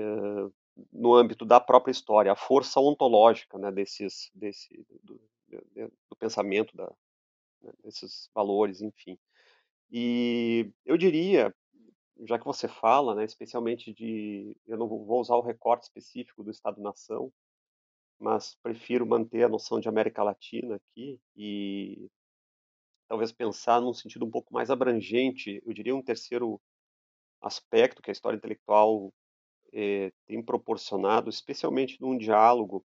no 0.92 1.14
âmbito 1.14 1.46
da 1.46 1.60
própria 1.60 1.92
história, 1.92 2.32
a 2.32 2.36
força 2.36 2.80
ontológica 2.80 3.58
né, 3.58 3.72
desses, 3.72 4.32
desse, 4.34 4.86
do, 5.04 5.22
do, 5.48 5.94
do 6.10 6.16
pensamento, 6.18 6.76
da, 6.76 6.92
né, 7.62 7.72
desses 7.84 8.30
valores, 8.34 8.82
enfim. 8.82 9.18
E 9.92 10.72
eu 10.86 10.98
diria, 10.98 11.54
já 12.26 12.40
que 12.40 12.46
você 12.46 12.68
fala, 12.68 13.14
né, 13.14 13.24
especialmente 13.24 13.94
de, 13.94 14.58
eu 14.66 14.78
não 14.78 14.88
vou 14.88 15.20
usar 15.20 15.36
o 15.36 15.42
recorte 15.42 15.84
específico 15.84 16.44
do 16.44 16.52
Estado-nação, 16.52 17.32
mas 18.20 18.58
prefiro 18.64 19.06
manter 19.06 19.44
a 19.44 19.50
noção 19.50 19.80
de 19.80 19.90
América 19.90 20.24
Latina 20.24 20.76
aqui 20.76 21.20
e 21.36 22.10
talvez 23.08 23.32
pensar 23.32 23.82
num 23.82 23.94
sentido 23.94 24.26
um 24.26 24.32
pouco 24.32 24.54
mais 24.54 24.72
abrangente. 24.72 25.62
Eu 25.66 25.74
diria 25.74 25.96
um 25.96 26.02
terceiro 26.02 26.60
aspecto 27.44 28.02
que 28.02 28.10
a 28.10 28.14
história 28.14 28.38
intelectual 28.38 29.14
eh, 29.74 30.12
tem 30.26 30.42
proporcionado, 30.44 31.30
especialmente 31.30 32.00
num 32.02 32.18
diálogo 32.18 32.84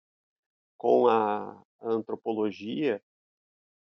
com 0.76 1.06
a, 1.06 1.52
a 1.80 1.88
antropologia, 1.88 3.02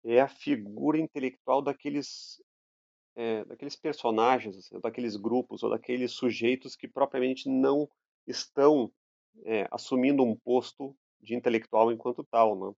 é 0.04 0.20
a 0.20 0.28
figura 0.28 0.98
intelectual 0.98 1.62
daqueles 1.62 2.42
é, 3.14 3.44
daqueles 3.44 3.76
personagens, 3.76 4.56
assim, 4.56 4.80
daqueles 4.80 5.16
grupos 5.16 5.62
ou 5.62 5.70
daqueles 5.70 6.12
sujeitos 6.12 6.74
que 6.74 6.88
propriamente 6.88 7.48
não 7.48 7.88
estão 8.26 8.90
é, 9.44 9.68
assumindo 9.70 10.22
um 10.22 10.34
posto 10.34 10.96
de 11.20 11.34
intelectual 11.34 11.92
enquanto 11.92 12.24
tal, 12.24 12.58
né? 12.58 12.74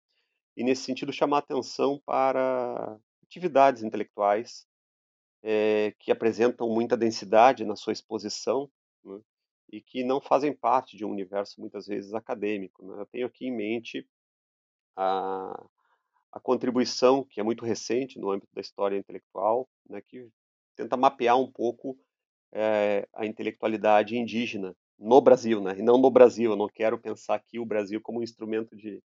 E 0.58 0.64
nesse 0.64 0.84
sentido 0.84 1.14
chamar 1.14 1.40
atenção 1.40 2.02
para 2.06 2.98
atividades 3.24 3.84
intelectuais 3.84 4.68
é, 5.44 5.94
que 6.00 6.12
apresentam 6.12 6.70
muita 6.70 6.98
densidade 6.98 7.66
na 7.66 7.76
sua 7.76 7.94
exposição 7.94 8.70
né? 9.04 9.20
e 9.72 9.82
que 9.82 10.04
não 10.04 10.22
fazem 10.22 10.56
parte 10.56 10.98
de 10.98 11.06
um 11.06 11.12
universo 11.12 11.60
muitas 11.60 11.86
vezes 11.86 12.14
acadêmico. 12.14 12.86
Né? 12.86 13.02
Eu 13.02 13.06
tenho 13.06 13.28
aqui 13.28 13.48
em 13.48 13.56
mente 13.56 14.08
a 14.96 15.68
a 16.34 16.40
contribuição, 16.40 17.24
que 17.24 17.40
é 17.40 17.44
muito 17.44 17.64
recente 17.64 18.20
no 18.20 18.32
âmbito 18.32 18.52
da 18.54 18.60
história 18.60 18.98
intelectual, 18.98 19.70
né, 19.88 20.02
que 20.02 20.28
tenta 20.76 20.98
mapear 20.98 21.40
um 21.40 21.50
pouco 21.50 21.96
é, 22.52 23.08
a 23.14 23.24
intelectualidade 23.24 24.18
indígena 24.18 24.76
no 24.98 25.22
Brasil, 25.22 25.62
né, 25.62 25.78
e 25.78 25.84
não 25.84 26.00
no 26.00 26.10
Brasil. 26.10 26.52
Eu 26.52 26.58
não 26.58 26.68
quero 26.68 26.98
pensar 27.00 27.36
aqui 27.36 27.60
o 27.60 27.66
Brasil 27.66 28.02
como 28.02 28.20
um 28.20 28.24
instrumento 28.24 28.76
de, 28.76 29.00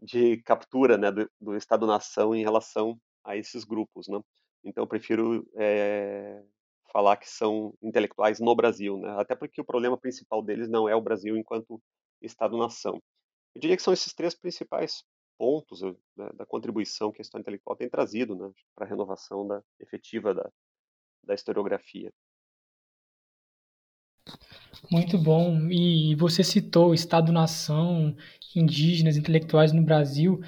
de 0.00 0.38
captura 0.38 0.96
né, 0.96 1.12
do, 1.12 1.30
do 1.38 1.54
Estado-nação 1.54 2.34
em 2.34 2.42
relação 2.42 2.98
a 3.22 3.36
esses 3.36 3.62
grupos. 3.62 4.08
Né. 4.08 4.18
Então, 4.64 4.84
eu 4.84 4.88
prefiro 4.88 5.46
é, 5.56 6.42
falar 6.92 7.16
que 7.16 7.28
são 7.28 7.74
intelectuais 7.82 8.40
no 8.40 8.54
Brasil, 8.54 8.98
né, 8.98 9.14
até 9.18 9.34
porque 9.34 9.60
o 9.60 9.64
problema 9.64 9.98
principal 9.98 10.42
deles 10.42 10.68
não 10.68 10.88
é 10.88 10.94
o 10.94 11.02
Brasil 11.02 11.36
enquanto 11.36 11.82
Estado-nação. 12.22 13.02
Eu 13.54 13.60
diria 13.60 13.76
que 13.76 13.82
são 13.82 13.92
esses 13.92 14.14
três 14.14 14.34
principais 14.34 15.04
pontos 15.36 15.82
né, 15.82 16.30
da 16.34 16.46
contribuição 16.46 17.10
que 17.12 17.20
a 17.20 17.22
história 17.22 17.42
intelectual 17.42 17.76
tem 17.76 17.88
trazido 17.88 18.34
né, 18.34 18.50
para 18.74 18.86
a 18.86 18.88
renovação 18.88 19.46
da, 19.46 19.62
efetiva 19.80 20.32
da, 20.32 20.50
da 21.24 21.34
historiografia. 21.34 22.12
Muito 24.90 25.18
bom. 25.18 25.68
E 25.70 26.14
você 26.14 26.42
citou 26.42 26.94
Estado-nação, 26.94 28.16
indígenas, 28.54 29.16
intelectuais 29.16 29.72
no 29.72 29.82
Brasil. 29.82 30.40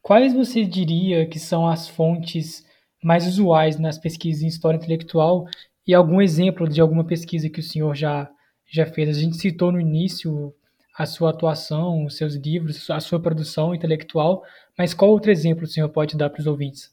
Quais 0.00 0.32
você 0.32 0.64
diria 0.64 1.28
que 1.28 1.38
são 1.38 1.66
as 1.66 1.88
fontes 1.88 2.64
mais 3.02 3.26
usuais 3.26 3.78
nas 3.78 3.98
pesquisas 3.98 4.42
em 4.42 4.46
história 4.46 4.76
intelectual 4.76 5.46
e 5.86 5.94
algum 5.94 6.20
exemplo 6.20 6.68
de 6.68 6.80
alguma 6.80 7.04
pesquisa 7.04 7.48
que 7.48 7.60
o 7.60 7.62
senhor 7.62 7.94
já, 7.94 8.30
já 8.66 8.86
fez? 8.86 9.16
A 9.16 9.20
gente 9.20 9.36
citou 9.36 9.72
no 9.72 9.80
início 9.80 10.54
a 10.94 11.06
sua 11.06 11.30
atuação, 11.30 12.04
os 12.04 12.16
seus 12.16 12.34
livros, 12.34 12.90
a 12.90 13.00
sua 13.00 13.20
produção 13.20 13.74
intelectual, 13.74 14.44
mas 14.76 14.92
qual 14.92 15.10
outro 15.10 15.30
exemplo 15.30 15.64
o 15.64 15.66
senhor 15.68 15.88
pode 15.88 16.16
dar 16.16 16.28
para 16.28 16.40
os 16.40 16.46
ouvintes? 16.46 16.92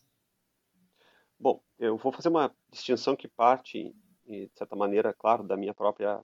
Bom, 1.40 1.60
eu 1.80 1.98
vou 1.98 2.12
fazer 2.12 2.30
uma 2.30 2.52
distinção 2.72 3.16
que 3.16 3.28
parte 3.28 3.94
de 4.26 4.50
certa 4.56 4.76
maneira, 4.76 5.14
claro, 5.14 5.44
da 5.44 5.58
minha 5.58 5.74
própria 5.74 6.20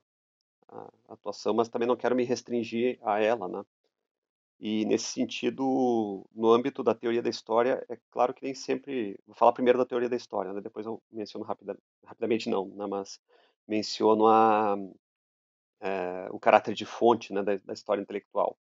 atuação, 1.08 1.54
mas 1.54 1.68
também 1.68 1.86
não 1.86 1.96
quero 1.96 2.16
me 2.16 2.24
restringir 2.24 2.98
a 3.02 3.20
ela, 3.20 3.48
né? 3.48 3.62
E 4.64 4.84
nesse 4.84 5.06
sentido, 5.06 6.24
no 6.32 6.52
âmbito 6.52 6.84
da 6.84 6.94
teoria 6.94 7.20
da 7.20 7.28
história, 7.28 7.84
é 7.88 7.98
claro 8.12 8.32
que 8.32 8.44
nem 8.44 8.54
sempre. 8.54 9.18
Vou 9.26 9.34
falar 9.34 9.52
primeiro 9.52 9.76
da 9.76 9.84
teoria 9.84 10.08
da 10.08 10.14
história, 10.14 10.52
né? 10.52 10.60
depois 10.60 10.86
eu 10.86 11.02
menciono 11.10 11.44
rapida, 11.44 11.76
rapidamente, 12.04 12.48
não, 12.48 12.68
né? 12.68 12.86
mas 12.86 13.18
menciono 13.66 14.28
a, 14.28 14.76
é, 15.80 16.28
o 16.30 16.38
caráter 16.38 16.74
de 16.74 16.86
fonte 16.86 17.32
né? 17.32 17.42
da, 17.42 17.56
da 17.56 17.72
história 17.72 18.00
intelectual. 18.00 18.56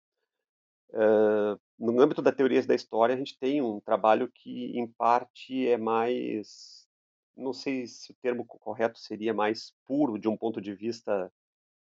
Uh, 0.91 1.60
no 1.77 2.00
âmbito 2.01 2.22
da 2.22 2.32
teoria 2.32 2.65
da 2.65 2.75
história, 2.75 3.13
a 3.13 3.18
gente 3.18 3.38
tem 3.38 3.62
um 3.62 3.82
trabalho 3.82 4.32
que, 4.34 4.79
em 4.79 4.88
parte, 4.88 5.68
é 5.68 5.77
mais. 5.77 6.88
Não 7.36 7.51
sei 7.51 7.86
se 7.88 8.12
o 8.12 8.15
termo 8.22 8.46
correto 8.46 8.98
seria 9.00 9.34
mais 9.34 9.74
puro 9.86 10.18
de 10.18 10.29
um 10.29 10.38
ponto 10.38 10.62
de 10.62 10.74
vista 10.74 11.29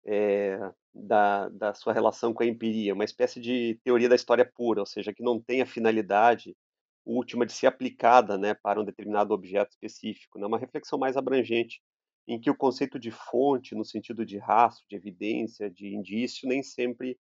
é, 0.07 0.59
da, 0.95 1.49
da 1.49 1.75
sua 1.75 1.93
relação 1.93 2.33
com 2.33 2.43
a 2.43 2.47
empiria, 2.47 2.95
uma 2.95 3.05
espécie 3.05 3.41
de 3.41 3.81
teoria 3.83 4.09
da 4.09 4.15
história 4.15 4.45
pura, 4.45 4.81
ou 4.81 4.87
seja, 4.87 5.13
que 5.13 5.23
não 5.23 5.41
tem 5.41 5.63
a 5.63 5.67
finalidade 5.67 6.57
última 7.05 7.45
de 7.45 7.53
ser 7.53 7.67
aplicada 7.67 8.39
né, 8.39 8.55
para 8.55 8.81
um 8.81 8.85
determinado 8.85 9.35
objeto 9.35 9.73
específico, 9.73 10.39
né, 10.39 10.47
uma 10.47 10.59
reflexão 10.59 10.99
mais 10.99 11.17
abrangente, 11.17 11.83
em 12.27 12.41
que 12.41 12.51
o 12.51 12.57
conceito 12.57 12.99
de 12.99 13.11
fonte, 13.11 13.75
no 13.75 13.85
sentido 13.85 14.25
de 14.25 14.39
rastro, 14.39 14.85
de 14.89 14.97
evidência, 14.97 15.71
de 15.71 15.95
indício, 15.95 16.49
nem 16.49 16.63
sempre 16.63 17.19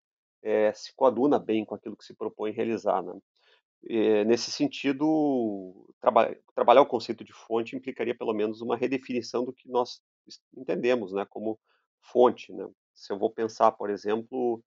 é, 0.43 0.73
se 0.73 0.95
coaduna 0.95 1.39
bem 1.39 1.65
com 1.65 1.75
aquilo 1.75 1.97
que 1.97 2.05
se 2.05 2.15
propõe 2.15 2.53
realizar. 2.53 3.03
Né? 3.03 3.13
É, 3.89 4.25
nesse 4.25 4.51
sentido, 4.51 5.93
traba 6.01 6.35
trabalhar 6.55 6.81
o 6.81 6.87
conceito 6.87 7.23
de 7.23 7.33
fonte 7.33 7.77
implicaria 7.77 8.17
pelo 8.17 8.33
menos 8.33 8.63
uma 8.63 8.77
redefinição 8.77 9.45
do 9.45 9.53
que 9.53 9.69
nós 9.69 10.01
entendemos 10.57 11.13
né, 11.13 11.27
como 11.29 11.59
fonte. 12.07 12.53
Né? 12.53 12.69
Se 12.95 13.13
eu 13.13 13.19
vou 13.19 13.31
pensar, 13.31 13.73
por 13.73 13.91
exemplo, 13.91 14.63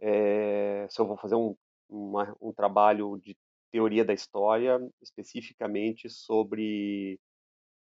é, 0.00 0.86
se 0.88 1.00
eu 1.00 1.06
vou 1.06 1.16
fazer 1.16 1.34
um, 1.34 1.56
uma, 1.88 2.36
um 2.40 2.52
trabalho 2.52 3.18
de 3.18 3.36
teoria 3.70 4.04
da 4.04 4.12
história 4.12 4.78
especificamente 5.00 6.08
sobre 6.08 7.18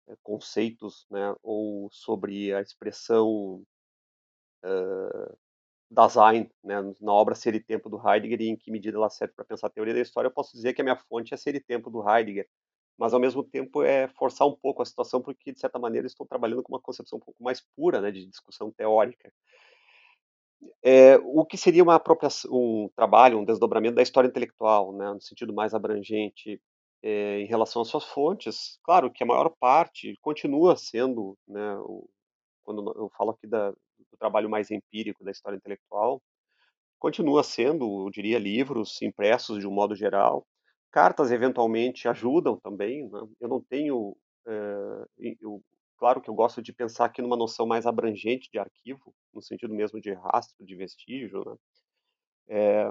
é, 0.08 0.16
conceitos, 0.22 1.06
né, 1.10 1.36
ou 1.42 1.90
sobre 1.92 2.54
a 2.54 2.62
expressão 2.62 3.64
uh, 4.64 5.38
Dasein, 5.90 6.50
né, 6.64 6.76
na 7.02 7.12
obra 7.12 7.36
Ser 7.36 7.56
e 7.56 7.60
Tempo 7.60 7.90
do 7.90 7.98
Heidegger, 7.98 8.42
e 8.42 8.50
em 8.50 8.56
que 8.56 8.72
medida 8.72 8.98
ela 8.98 9.10
serve 9.10 9.34
para 9.34 9.46
pensar 9.46 9.68
a 9.68 9.72
teoria 9.72 9.94
da 9.94 10.02
história, 10.02 10.28
eu 10.28 10.34
posso 10.34 10.54
dizer 10.54 10.74
que 10.74 10.82
a 10.82 10.84
minha 10.84 10.96
fonte 10.96 11.34
é 11.34 11.38
Ser 11.38 11.56
e 11.56 11.60
Tempo 11.60 11.90
do 11.90 12.08
Heidegger, 12.08 12.48
mas 13.02 13.16
ao 13.16 13.20
mesmo 13.20 13.44
tempo 13.44 13.82
é 13.82 14.08
forçar 14.10 14.48
um 14.48 14.56
pouco 14.56 14.84
a 14.84 14.86
situação, 14.86 15.20
porque 15.20 15.52
de 15.52 15.60
certa 15.60 15.80
maneira 15.80 16.06
estou 16.06 16.24
trabalhando 16.24 16.62
com 16.62 16.72
uma 16.72 16.80
concepção 16.80 17.18
um 17.18 17.20
pouco 17.20 17.44
mais 17.44 17.60
pura, 17.76 18.00
né, 18.00 18.12
de 18.12 18.28
discussão 18.28 18.70
teórica. 18.70 19.34
É, 20.84 21.18
o 21.24 21.44
que 21.44 21.58
seria 21.58 21.82
uma 21.82 22.00
um 22.52 22.90
trabalho, 22.96 23.40
um 23.40 23.44
desdobramento 23.44 23.96
da 23.96 24.04
história 24.04 24.28
intelectual, 24.28 24.94
né, 24.94 25.14
no 25.14 25.20
sentido 25.20 25.52
mais 25.52 25.74
abrangente, 25.74 26.62
é, 27.02 27.40
em 27.40 27.48
relação 27.48 27.82
às 27.82 27.88
suas 27.88 28.04
fontes, 28.06 28.78
claro 28.84 29.10
que 29.10 29.24
a 29.24 29.26
maior 29.26 29.50
parte 29.60 30.16
continua 30.22 30.76
sendo, 30.76 31.36
né, 31.48 31.76
o, 31.80 32.08
quando 32.64 32.88
eu 32.96 33.10
falo 33.18 33.32
aqui 33.32 33.48
da, 33.48 33.72
do 33.72 34.18
trabalho 34.20 34.48
mais 34.48 34.70
empírico 34.70 35.24
da 35.24 35.32
história 35.32 35.58
intelectual, 35.58 36.22
continua 37.00 37.42
sendo, 37.42 38.06
eu 38.06 38.12
diria, 38.12 38.38
livros 38.38 39.02
impressos 39.02 39.60
de 39.60 39.68
um 39.68 39.72
modo 39.72 39.96
geral, 39.96 40.46
Cartas 40.92 41.32
eventualmente 41.32 42.08
ajudam 42.08 42.58
também. 42.58 43.10
Né? 43.10 43.20
Eu 43.40 43.48
não 43.50 43.62
tenho, 43.62 44.16
é, 44.46 45.06
eu, 45.40 45.64
claro 45.98 46.22
que 46.22 46.30
eu 46.30 46.34
gosto 46.34 46.62
de 46.62 46.74
pensar 46.74 47.06
aqui 47.06 47.22
numa 47.22 47.38
noção 47.38 47.66
mais 47.66 47.86
abrangente 47.86 48.50
de 48.52 48.60
arquivo, 48.60 49.14
no 49.34 49.42
sentido 49.42 49.74
mesmo 49.74 50.02
de 50.02 50.14
rastro, 50.14 50.66
de 50.66 50.76
vestígio. 50.76 51.44
Né? 51.46 51.56
É, 52.50 52.86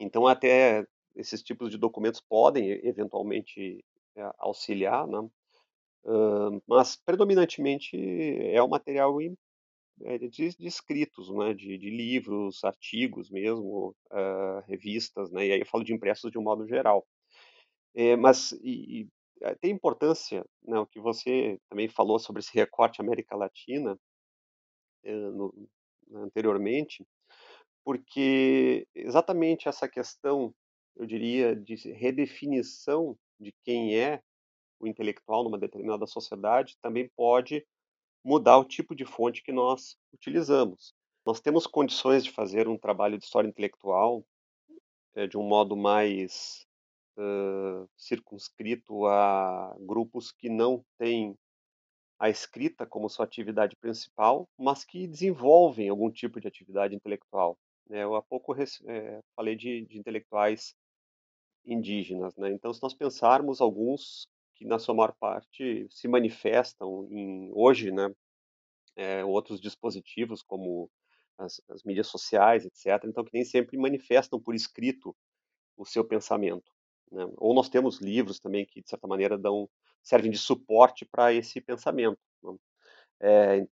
então 0.00 0.26
até 0.26 0.86
esses 1.16 1.42
tipos 1.42 1.70
de 1.70 1.76
documentos 1.78 2.20
podem 2.20 2.70
eventualmente 2.86 3.84
é, 4.16 4.30
auxiliar, 4.38 5.06
né? 5.06 5.28
Mas 6.66 6.96
predominantemente 6.96 7.96
é 8.50 8.62
o 8.62 8.68
material 8.68 9.20
de, 10.18 10.28
de, 10.28 10.66
escritos, 10.66 11.30
né, 11.30 11.54
de, 11.54 11.78
de, 11.78 11.90
livros, 11.90 12.62
artigos 12.64 13.30
mesmo, 13.30 13.94
uh, 14.10 14.60
revistas, 14.66 15.30
né, 15.30 15.46
e 15.46 15.52
aí 15.52 15.60
eu 15.60 15.66
falo 15.66 15.84
de 15.84 15.92
impressos 15.92 16.30
de 16.30 16.38
um 16.38 16.42
modo 16.42 16.66
geral. 16.66 17.06
É, 17.94 18.16
mas 18.16 18.52
e, 18.62 19.02
e, 19.02 19.08
eh, 19.42 19.54
tem 19.56 19.72
importância, 19.72 20.44
né, 20.62 20.78
o 20.78 20.86
que 20.86 21.00
você 21.00 21.58
também 21.68 21.88
falou 21.88 22.18
sobre 22.18 22.40
esse 22.40 22.54
recorte 22.54 23.00
América 23.00 23.36
Latina 23.36 23.98
é, 25.04 25.12
no, 25.12 25.52
anteriormente, 26.14 27.04
porque 27.84 28.86
exatamente 28.94 29.68
essa 29.68 29.88
questão, 29.88 30.54
eu 30.96 31.06
diria, 31.06 31.56
de 31.56 31.74
redefinição 31.92 33.16
de 33.40 33.52
quem 33.64 33.96
é 33.98 34.20
o 34.80 34.86
intelectual 34.86 35.44
numa 35.44 35.58
determinada 35.58 36.06
sociedade 36.06 36.76
também 36.80 37.10
pode 37.16 37.66
mudar 38.24 38.58
o 38.58 38.64
tipo 38.64 38.94
de 38.94 39.04
fonte 39.04 39.42
que 39.42 39.52
nós 39.52 39.96
utilizamos. 40.12 40.94
Nós 41.24 41.40
temos 41.40 41.66
condições 41.66 42.24
de 42.24 42.30
fazer 42.30 42.68
um 42.68 42.78
trabalho 42.78 43.18
de 43.18 43.24
história 43.24 43.48
intelectual 43.48 44.24
é, 45.14 45.26
de 45.26 45.36
um 45.36 45.42
modo 45.42 45.76
mais 45.76 46.66
uh, 47.18 47.88
circunscrito 47.96 49.06
a 49.06 49.76
grupos 49.80 50.32
que 50.32 50.48
não 50.48 50.84
têm 50.98 51.36
a 52.18 52.28
escrita 52.28 52.86
como 52.86 53.08
sua 53.08 53.24
atividade 53.24 53.76
principal, 53.76 54.48
mas 54.58 54.84
que 54.84 55.06
desenvolvem 55.06 55.88
algum 55.88 56.10
tipo 56.10 56.40
de 56.40 56.48
atividade 56.48 56.94
intelectual. 56.94 57.56
Né? 57.88 58.02
Eu 58.02 58.16
há 58.16 58.22
pouco 58.22 58.54
é, 58.54 59.20
falei 59.36 59.54
de, 59.54 59.86
de, 59.86 59.98
intelectuais 59.98 60.74
indígenas, 61.64 62.36
né? 62.36 62.50
então 62.50 62.72
se 62.72 62.82
nós 62.82 62.94
pensarmos 62.94 63.60
alguns 63.60 64.26
que 64.58 64.64
na 64.64 64.78
sua 64.78 64.94
maior 64.94 65.14
parte 65.18 65.86
se 65.88 66.08
manifestam 66.08 67.06
em, 67.12 67.50
hoje, 67.54 67.92
né, 67.92 68.12
é, 68.96 69.24
outros 69.24 69.60
dispositivos 69.60 70.42
como 70.42 70.90
as, 71.38 71.62
as, 71.70 71.84
mídias 71.84 72.08
sociais, 72.08 72.66
etc. 72.66 73.04
Então 73.04 73.24
que 73.24 73.32
nem 73.32 73.44
sempre 73.44 73.78
manifestam 73.78 74.40
por 74.40 74.56
escrito 74.56 75.16
o 75.76 75.84
seu 75.84 76.04
pensamento. 76.04 76.72
Né? 77.12 77.24
Ou 77.36 77.54
nós 77.54 77.68
temos 77.68 78.00
livros 78.00 78.40
também 78.40 78.66
que 78.66 78.82
de 78.82 78.88
certa 78.90 79.06
maneira 79.06 79.38
dão 79.38 79.70
servem 80.02 80.30
de 80.32 80.38
suporte 80.38 81.04
para 81.04 81.32
esse 81.32 81.60
pensamento. 81.60 82.18
Né? 82.42 82.56
É, 83.20 83.66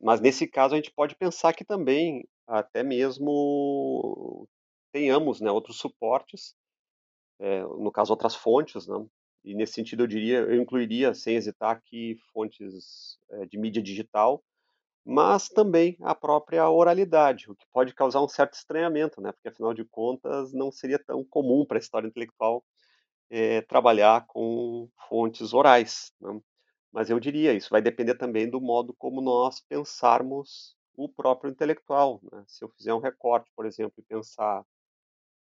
mas 0.00 0.20
nesse 0.20 0.48
caso 0.48 0.74
a 0.74 0.76
gente 0.76 0.90
pode 0.90 1.14
pensar 1.14 1.52
que 1.52 1.64
também 1.64 2.28
até 2.48 2.82
mesmo 2.82 4.48
tenhamos 4.90 5.40
né, 5.40 5.52
outros 5.52 5.78
suportes, 5.78 6.56
é, 7.38 7.62
no 7.62 7.92
caso 7.92 8.12
outras 8.12 8.34
fontes, 8.34 8.88
né? 8.88 9.06
E 9.44 9.54
nesse 9.54 9.74
sentido 9.74 10.04
eu 10.04 10.06
diria, 10.06 10.38
eu 10.38 10.60
incluiria 10.60 11.14
sem 11.14 11.36
hesitar 11.36 11.76
aqui 11.76 12.16
fontes 12.32 13.18
é, 13.30 13.46
de 13.46 13.58
mídia 13.58 13.82
digital, 13.82 14.42
mas 15.04 15.48
também 15.48 15.96
a 16.00 16.14
própria 16.14 16.68
oralidade, 16.70 17.50
o 17.50 17.56
que 17.56 17.66
pode 17.72 17.94
causar 17.94 18.22
um 18.22 18.28
certo 18.28 18.54
estranhamento, 18.54 19.20
né? 19.20 19.32
Porque 19.32 19.48
afinal 19.48 19.74
de 19.74 19.84
contas 19.84 20.52
não 20.52 20.70
seria 20.70 20.98
tão 20.98 21.24
comum 21.24 21.64
para 21.66 21.78
a 21.78 21.80
história 21.80 22.06
intelectual 22.06 22.64
é, 23.30 23.62
trabalhar 23.62 24.26
com 24.26 24.88
fontes 25.08 25.52
orais. 25.52 26.12
Né? 26.20 26.40
Mas 26.92 27.10
eu 27.10 27.18
diria, 27.18 27.54
isso 27.54 27.70
vai 27.70 27.82
depender 27.82 28.14
também 28.16 28.48
do 28.48 28.60
modo 28.60 28.94
como 28.94 29.20
nós 29.20 29.60
pensarmos 29.60 30.76
o 30.94 31.08
próprio 31.08 31.50
intelectual. 31.50 32.20
Né? 32.30 32.44
Se 32.46 32.64
eu 32.64 32.68
fizer 32.68 32.94
um 32.94 33.00
recorte, 33.00 33.50
por 33.56 33.66
exemplo, 33.66 33.94
e 33.98 34.02
pensar 34.02 34.64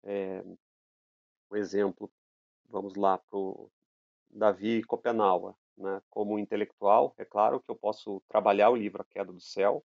é, 0.04 0.44
o 1.50 1.56
exemplo, 1.56 2.10
vamos 2.68 2.94
lá, 2.94 3.18
para 3.18 3.38
o 3.38 3.70
Davi 4.30 4.82
Copenauer, 4.84 5.54
né, 5.76 6.00
como 6.10 6.38
intelectual, 6.38 7.14
é 7.18 7.24
claro 7.24 7.60
que 7.60 7.70
eu 7.70 7.76
posso 7.76 8.22
trabalhar 8.28 8.70
o 8.70 8.76
livro 8.76 9.02
A 9.02 9.04
Queda 9.04 9.32
do 9.32 9.40
Céu, 9.40 9.84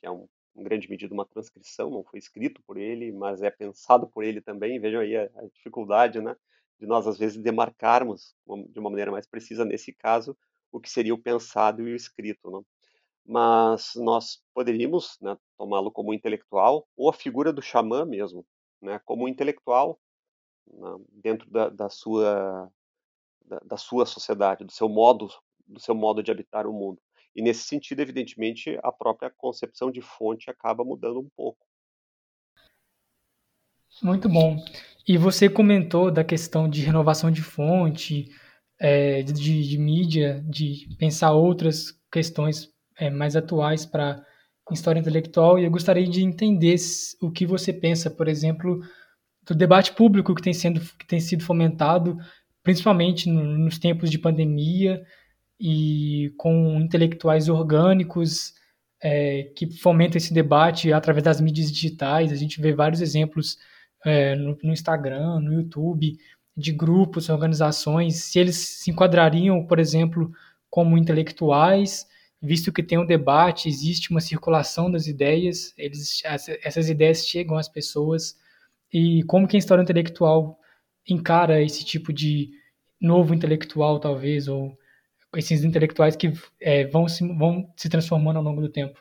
que 0.00 0.06
é 0.06 0.10
um, 0.10 0.28
em 0.56 0.62
grande 0.62 0.88
medida 0.90 1.14
uma 1.14 1.26
transcrição, 1.26 1.90
não 1.90 2.04
foi 2.04 2.18
escrito 2.18 2.62
por 2.66 2.76
ele, 2.76 3.12
mas 3.12 3.42
é 3.42 3.50
pensado 3.50 4.06
por 4.08 4.24
ele 4.24 4.40
também. 4.40 4.80
Vejam 4.80 5.00
aí 5.00 5.16
a, 5.16 5.24
a 5.36 5.46
dificuldade, 5.46 6.20
né, 6.20 6.36
de 6.78 6.86
nós 6.86 7.06
às 7.06 7.18
vezes 7.18 7.40
demarcarmos 7.40 8.34
de 8.68 8.78
uma 8.78 8.90
maneira 8.90 9.10
mais 9.10 9.26
precisa 9.26 9.64
nesse 9.64 9.92
caso 9.92 10.36
o 10.70 10.80
que 10.80 10.90
seria 10.90 11.14
o 11.14 11.18
pensado 11.22 11.86
e 11.86 11.92
o 11.92 11.96
escrito, 11.96 12.50
né? 12.50 12.60
Mas 13.24 13.92
nós 13.94 14.42
poderíamos 14.52 15.16
né, 15.20 15.38
tomá-lo 15.56 15.92
como 15.92 16.12
intelectual 16.12 16.88
ou 16.96 17.08
a 17.08 17.12
figura 17.12 17.52
do 17.52 17.62
xamã 17.62 18.04
mesmo, 18.04 18.44
né, 18.80 19.00
como 19.04 19.28
intelectual 19.28 20.00
dentro 21.08 21.48
da, 21.50 21.68
da 21.68 21.88
sua 21.88 22.70
da, 23.52 23.60
da, 23.64 23.76
sua 23.76 24.06
sociedade, 24.06 24.64
do 24.64 24.72
seu 24.72 24.88
modo, 24.88 25.28
do 25.66 25.78
seu 25.78 25.94
modo 25.94 26.22
de 26.22 26.30
habitar 26.30 26.66
o 26.66 26.72
mundo. 26.72 26.98
E 27.36 27.42
nesse 27.42 27.64
sentido, 27.64 28.00
evidentemente, 28.00 28.78
a 28.82 28.90
própria 28.90 29.30
concepção 29.30 29.90
de 29.90 30.00
fonte 30.00 30.50
acaba 30.50 30.84
mudando 30.84 31.20
um 31.20 31.28
pouco. 31.36 31.66
Muito 34.02 34.28
bom. 34.28 34.56
E 35.06 35.18
você 35.18 35.50
comentou 35.50 36.10
da 36.10 36.24
questão 36.24 36.68
de 36.68 36.82
renovação 36.82 37.30
de 37.30 37.42
fonte, 37.42 38.30
é, 38.80 39.22
de, 39.22 39.68
de, 39.68 39.78
mídia, 39.78 40.42
de 40.48 40.88
pensar 40.98 41.32
outras 41.32 41.92
questões 42.10 42.72
é, 42.96 43.10
mais 43.10 43.36
atuais 43.36 43.84
para 43.84 44.24
história 44.70 45.00
intelectual 45.00 45.58
e 45.58 45.64
eu 45.64 45.70
gostaria 45.70 46.08
de 46.08 46.22
entender 46.22 46.76
o 47.20 47.30
que 47.30 47.44
você 47.44 47.74
pensa, 47.74 48.10
por 48.10 48.26
exemplo, 48.26 48.80
do 49.44 49.54
debate 49.54 49.92
público 49.92 50.34
que 50.34 50.42
tem, 50.42 50.54
sendo, 50.54 50.80
que 50.80 51.06
tem 51.06 51.20
sido 51.20 51.44
fomentado, 51.44 52.16
principalmente 52.62 53.28
no, 53.28 53.42
nos 53.58 53.78
tempos 53.78 54.10
de 54.10 54.18
pandemia 54.18 55.02
e 55.60 56.32
com 56.36 56.80
intelectuais 56.80 57.48
orgânicos 57.48 58.54
é, 59.02 59.44
que 59.56 59.70
fomentam 59.78 60.16
esse 60.16 60.32
debate 60.32 60.92
através 60.92 61.24
das 61.24 61.40
mídias 61.40 61.70
digitais. 61.70 62.32
A 62.32 62.36
gente 62.36 62.60
vê 62.60 62.72
vários 62.72 63.00
exemplos 63.00 63.58
é, 64.04 64.34
no, 64.36 64.56
no, 64.62 64.72
Instagram, 64.72 65.40
no 65.40 65.52
YouTube, 65.52 66.16
de 66.56 66.72
grupos, 66.72 67.28
organizações, 67.28 68.16
se 68.24 68.38
eles 68.38 68.56
se 68.56 68.90
enquadrariam, 68.90 69.66
por 69.66 69.78
exemplo, 69.78 70.30
como 70.68 70.98
intelectuais, 70.98 72.06
visto 72.40 72.72
que 72.72 72.82
tem 72.82 72.98
um 72.98 73.06
debate, 73.06 73.68
existe 73.68 74.10
uma 74.10 74.20
circulação 74.20 74.90
das 74.90 75.06
ideias, 75.06 75.72
eles, 75.78 76.20
essas 76.62 76.88
ideias 76.88 77.26
chegam 77.26 77.56
às 77.56 77.68
pessoas, 77.68 78.36
e 78.92 79.22
como 79.24 79.48
que 79.48 79.56
a 79.56 79.58
história 79.58 79.82
intelectual 79.82 80.58
encara 81.08 81.62
esse 81.62 81.84
tipo 81.84 82.12
de 82.12 82.50
novo 83.00 83.34
intelectual, 83.34 83.98
talvez, 83.98 84.48
ou 84.48 84.76
esses 85.36 85.64
intelectuais 85.64 86.14
que 86.14 86.32
é, 86.60 86.86
vão, 86.86 87.08
se, 87.08 87.26
vão 87.36 87.72
se 87.76 87.88
transformando 87.88 88.36
ao 88.38 88.44
longo 88.44 88.60
do 88.60 88.68
tempo. 88.68 89.00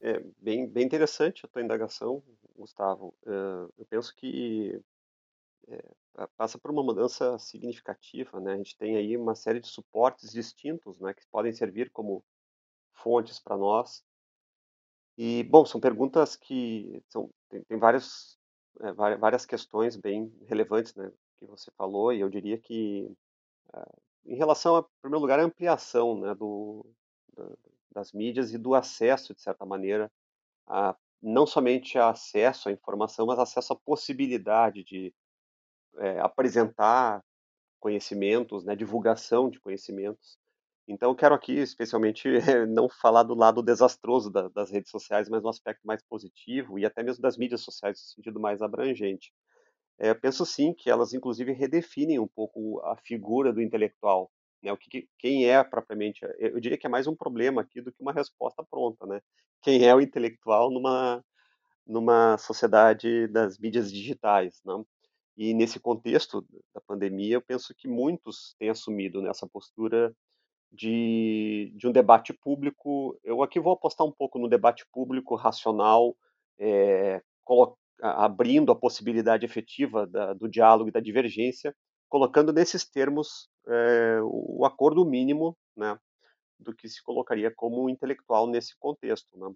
É 0.00 0.20
bem, 0.40 0.68
bem 0.68 0.84
interessante 0.84 1.44
a 1.44 1.48
tua 1.48 1.62
indagação, 1.62 2.22
Gustavo. 2.56 3.14
Uh, 3.24 3.72
eu 3.78 3.86
penso 3.88 4.14
que 4.16 4.80
é, 5.68 6.26
passa 6.36 6.58
por 6.58 6.70
uma 6.70 6.82
mudança 6.82 7.38
significativa, 7.38 8.40
né? 8.40 8.54
A 8.54 8.56
gente 8.56 8.76
tem 8.76 8.96
aí 8.96 9.16
uma 9.16 9.34
série 9.34 9.60
de 9.60 9.68
suportes 9.68 10.32
distintos, 10.32 10.98
né, 10.98 11.14
que 11.14 11.26
podem 11.30 11.52
servir 11.52 11.90
como 11.90 12.24
fontes 12.92 13.38
para 13.38 13.56
nós. 13.56 14.04
E, 15.16 15.44
bom, 15.44 15.64
são 15.64 15.80
perguntas 15.80 16.36
que 16.36 17.02
são, 17.08 17.30
tem, 17.48 17.62
tem 17.64 17.78
vários, 17.78 18.38
é, 18.80 18.92
várias 19.16 19.46
questões 19.46 19.96
bem 19.96 20.32
relevantes, 20.46 20.94
né, 20.94 21.10
que 21.38 21.46
você 21.46 21.70
falou, 21.72 22.12
e 22.12 22.20
eu 22.20 22.28
diria 22.28 22.58
que 22.58 23.10
uh, 23.74 24.02
em 24.24 24.36
relação, 24.36 24.76
a, 24.76 24.80
em 24.80 25.00
primeiro 25.00 25.20
lugar, 25.20 25.40
a 25.40 25.44
ampliação 25.44 26.18
né, 26.18 26.34
do, 26.34 26.86
da, 27.36 27.48
das 27.92 28.12
mídias 28.12 28.52
e 28.52 28.58
do 28.58 28.74
acesso, 28.74 29.34
de 29.34 29.42
certa 29.42 29.66
maneira, 29.66 30.10
a, 30.66 30.96
não 31.20 31.46
somente 31.46 31.98
a 31.98 32.10
acesso 32.10 32.68
à 32.68 32.72
informação, 32.72 33.26
mas 33.26 33.38
acesso 33.38 33.72
à 33.72 33.76
possibilidade 33.76 34.82
de 34.84 35.14
é, 35.98 36.18
apresentar 36.20 37.22
conhecimentos, 37.78 38.64
né, 38.64 38.74
divulgação 38.74 39.50
de 39.50 39.60
conhecimentos. 39.60 40.38
Então, 40.88 41.10
eu 41.10 41.14
quero 41.14 41.34
aqui, 41.34 41.52
especialmente, 41.54 42.28
não 42.68 42.88
falar 42.88 43.22
do 43.22 43.34
lado 43.34 43.62
desastroso 43.62 44.30
da, 44.30 44.48
das 44.48 44.70
redes 44.70 44.90
sociais, 44.90 45.28
mas 45.28 45.42
no 45.42 45.48
aspecto 45.48 45.86
mais 45.86 46.02
positivo 46.02 46.78
e 46.78 46.84
até 46.84 47.02
mesmo 47.02 47.22
das 47.22 47.36
mídias 47.36 47.60
sociais, 47.62 47.98
no 48.00 48.14
sentido 48.16 48.40
mais 48.40 48.60
abrangente. 48.60 49.32
É, 49.98 50.14
penso 50.14 50.44
sim 50.46 50.74
que 50.74 50.90
elas, 50.90 51.14
inclusive, 51.14 51.52
redefinem 51.52 52.18
um 52.18 52.28
pouco 52.28 52.80
a 52.84 52.96
figura 52.96 53.52
do 53.52 53.62
intelectual, 53.62 54.32
né? 54.62 54.72
O 54.72 54.76
que, 54.76 55.08
quem 55.18 55.48
é 55.48 55.62
propriamente? 55.64 56.20
Eu 56.38 56.60
diria 56.60 56.78
que 56.78 56.86
é 56.86 56.90
mais 56.90 57.06
um 57.06 57.16
problema 57.16 57.62
aqui 57.62 57.80
do 57.80 57.92
que 57.92 58.02
uma 58.02 58.12
resposta 58.12 58.64
pronta, 58.64 59.06
né? 59.06 59.20
Quem 59.62 59.86
é 59.86 59.94
o 59.94 60.00
intelectual 60.00 60.70
numa 60.70 61.24
numa 61.86 62.38
sociedade 62.38 63.26
das 63.28 63.58
mídias 63.58 63.92
digitais, 63.92 64.60
não? 64.64 64.86
E 65.36 65.54
nesse 65.54 65.80
contexto 65.80 66.46
da 66.74 66.80
pandemia, 66.80 67.34
eu 67.36 67.42
penso 67.42 67.74
que 67.74 67.88
muitos 67.88 68.54
têm 68.58 68.70
assumido 68.70 69.22
nessa 69.22 69.46
postura 69.48 70.14
de, 70.72 71.72
de 71.76 71.86
um 71.86 71.92
debate 71.92 72.32
público. 72.32 73.18
Eu 73.22 73.42
aqui 73.42 73.60
vou 73.60 73.74
apostar 73.74 74.06
um 74.06 74.12
pouco 74.12 74.38
no 74.38 74.48
debate 74.48 74.86
público 74.90 75.34
racional, 75.34 76.16
é, 76.58 77.22
abrindo 78.00 78.72
a 78.72 78.76
possibilidade 78.76 79.44
efetiva 79.44 80.06
da, 80.06 80.32
do 80.32 80.48
diálogo 80.48 80.88
e 80.88 80.92
da 80.92 81.00
divergência, 81.00 81.74
colocando 82.08 82.52
nesses 82.52 82.84
termos 82.84 83.48
é, 83.68 84.18
o 84.22 84.64
acordo 84.64 85.04
mínimo 85.04 85.56
né, 85.76 85.98
do 86.58 86.74
que 86.74 86.88
se 86.88 87.02
colocaria 87.02 87.52
como 87.54 87.88
intelectual 87.90 88.46
nesse 88.46 88.76
contexto. 88.78 89.38
Né? 89.38 89.54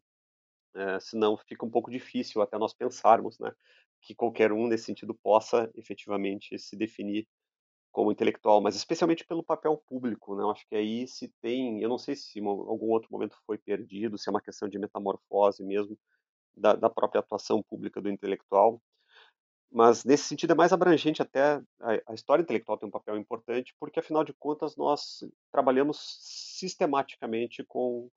É, 0.75 1.01
senão 1.01 1.37
fica 1.37 1.65
um 1.65 1.71
pouco 1.71 1.91
difícil 1.91 2.43
até 2.43 2.59
nós 2.59 2.75
pensarmos 2.75 3.39
né, 3.39 3.51
que 4.03 4.15
qualquer 4.15 4.53
um 4.53 4.67
nesse 4.67 4.85
sentido 4.85 5.15
possa 5.15 5.71
efetivamente 5.75 6.59
se 6.59 6.77
definir 6.77 7.27
como 7.97 8.13
intelectual, 8.13 8.61
mas 8.61 8.77
especialmente 8.77 9.25
pelo 9.25 9.43
papel 9.43 9.83
público, 9.89 10.37
né? 10.37 10.43
Eu 10.43 10.51
acho 10.51 10.69
que 10.69 10.77
aí 10.77 11.09
se 11.09 11.29
tem, 11.41 11.81
eu 11.81 11.89
não 11.89 11.97
sei 11.97 12.15
se 12.15 12.39
algum 12.41 12.91
outro 12.91 13.09
momento 13.11 13.39
foi 13.47 13.57
perdido, 13.57 14.19
se 14.19 14.29
é 14.29 14.31
uma 14.31 14.41
questão 14.43 14.69
de 14.69 14.79
metamorfose 14.79 15.65
mesmo, 15.65 15.99
da, 16.55 16.75
da 16.75 16.91
própria 16.91 17.21
atuação 17.21 17.63
pública 17.63 17.99
do 17.99 18.11
intelectual. 18.11 18.83
Mas 19.73 20.05
nesse 20.05 20.25
sentido 20.25 20.53
é 20.53 20.55
mais 20.55 20.75
abrangente 20.75 21.23
até 21.23 21.55
a, 21.81 22.03
a 22.09 22.13
história 22.13 22.43
intelectual 22.43 22.77
tem 22.77 22.87
um 22.87 22.93
papel 22.93 23.17
importante, 23.17 23.75
porque 23.81 23.99
afinal 23.99 24.25
de 24.25 24.35
contas 24.35 24.77
nós 24.77 25.25
trabalhamos 25.51 25.97
sistematicamente 26.21 27.65
com 27.65 28.11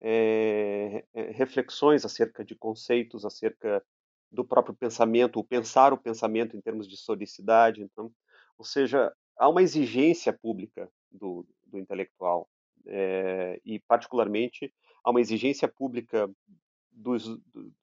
é, 0.00 1.04
reflexões 1.32 2.04
acerca 2.04 2.44
de 2.44 2.54
conceitos, 2.54 3.24
acerca 3.24 3.84
do 4.30 4.44
próprio 4.44 4.76
pensamento, 4.76 5.40
o 5.40 5.44
pensar 5.44 5.92
o 5.92 5.98
pensamento 5.98 6.56
em 6.56 6.60
termos 6.60 6.86
de 6.86 6.94
historicidade. 6.94 7.82
Então, 7.82 8.12
ou 8.58 8.64
seja, 8.64 9.12
há 9.36 9.48
uma 9.48 9.62
exigência 9.62 10.32
pública 10.32 10.90
do, 11.10 11.46
do 11.66 11.78
intelectual 11.78 12.48
é, 12.86 13.60
e, 13.64 13.78
particularmente, 13.80 14.72
há 15.04 15.10
uma 15.10 15.20
exigência 15.20 15.68
pública 15.68 16.30
do, 16.90 17.16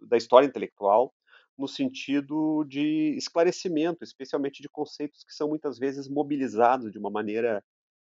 da 0.01 0.17
história 0.17 0.47
intelectual 0.47 1.13
no 1.57 1.67
sentido 1.67 2.63
de 2.63 3.15
esclarecimento, 3.15 4.03
especialmente 4.03 4.61
de 4.61 4.69
conceitos 4.69 5.23
que 5.23 5.33
são 5.33 5.47
muitas 5.47 5.77
vezes 5.77 6.07
mobilizados 6.07 6.91
de 6.91 6.97
uma 6.97 7.11
maneira, 7.11 7.63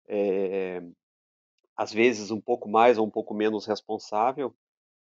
é, 0.08 0.82
às 1.76 1.92
vezes 1.92 2.30
um 2.30 2.40
pouco 2.40 2.68
mais 2.68 2.98
ou 2.98 3.06
um 3.06 3.10
pouco 3.10 3.32
menos 3.32 3.64
responsável, 3.66 4.54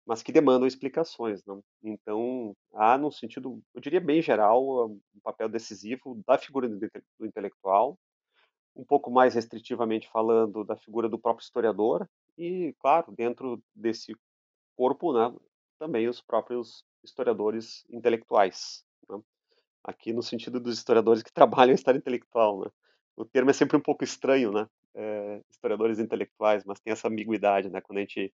mas 0.07 0.23
que 0.23 0.33
demandam 0.33 0.67
explicações. 0.67 1.45
Não? 1.45 1.62
Então, 1.83 2.57
há, 2.75 2.99
num 2.99 3.11
sentido, 3.11 3.62
eu 3.75 3.81
diria 3.81 4.01
bem 4.01 4.21
geral, 4.21 4.87
um 4.87 5.21
papel 5.23 5.49
decisivo 5.49 6.21
da 6.27 6.38
figura 6.38 6.69
do, 6.69 6.91
intelectual, 7.21 7.99
um 8.75 8.85
pouco 8.85 9.11
mais 9.11 9.35
restritivamente 9.35 10.09
falando 10.09 10.65
da 10.65 10.77
figura 10.77 11.09
do 11.09 11.19
próprio 11.19 11.45
historiador, 11.45 12.09
e, 12.37 12.75
claro, 12.81 13.12
dentro 13.12 13.62
desse 13.75 14.17
corpo, 14.77 15.12
né, 15.12 15.35
também 15.79 16.09
os 16.09 16.21
próprios 16.21 16.85
historiadores 17.05 17.85
intelectuais. 17.91 18.85
Né? 19.09 19.21
Aqui 19.85 20.12
no 20.12 20.23
sentido 20.23 20.61
dos 20.61 20.79
historiadores 20.79 21.23
que 21.23 21.33
trabalham 21.35 21.73
em 21.73 21.75
história 21.75 21.99
intelectual. 21.99 22.62
Né? 22.62 22.71
O 23.17 23.25
termo 23.25 23.51
é 23.51 23.53
sempre 23.53 23.77
um 23.77 23.81
pouco 23.81 24.05
estranho, 24.05 24.53
né? 24.53 24.67
É, 24.95 25.41
historiadores 25.51 25.99
intelectuais, 25.99 26.65
mas 26.65 26.79
tem 26.81 26.93
essa 26.93 27.09
ambiguidade, 27.09 27.71
né? 27.71 27.81
Quando 27.81 27.99
a 27.99 28.01
gente 28.03 28.33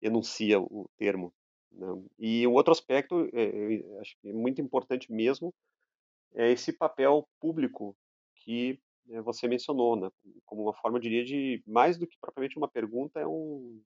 enuncia 0.00 0.60
o 0.60 0.88
termo. 0.96 1.32
Né? 1.72 1.86
E 2.18 2.46
um 2.46 2.54
outro 2.54 2.72
aspecto, 2.72 3.28
é, 3.32 4.00
acho 4.00 4.16
que 4.20 4.28
é 4.28 4.32
muito 4.32 4.60
importante 4.60 5.12
mesmo, 5.12 5.54
é 6.34 6.50
esse 6.50 6.72
papel 6.72 7.28
público 7.40 7.96
que 8.36 8.80
é, 9.10 9.20
você 9.20 9.48
mencionou, 9.48 9.96
né? 9.96 10.10
Como 10.44 10.62
uma 10.62 10.74
forma, 10.74 10.98
eu 10.98 11.02
diria, 11.02 11.24
de 11.24 11.62
mais 11.66 11.98
do 11.98 12.06
que 12.06 12.18
propriamente 12.20 12.58
uma 12.58 12.68
pergunta, 12.68 13.18
é 13.20 13.26
um, 13.26 13.82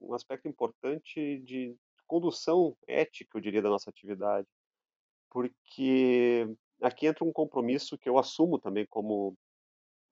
um 0.00 0.14
aspecto 0.14 0.46
importante 0.48 1.38
de 1.38 1.74
condução 2.06 2.76
ética, 2.86 3.38
eu 3.38 3.40
diria, 3.40 3.62
da 3.62 3.70
nossa 3.70 3.90
atividade. 3.90 4.46
Porque 5.30 6.46
aqui 6.80 7.06
entra 7.06 7.24
um 7.24 7.32
compromisso 7.32 7.98
que 7.98 8.08
eu 8.08 8.18
assumo 8.18 8.58
também 8.58 8.86
como 8.86 9.36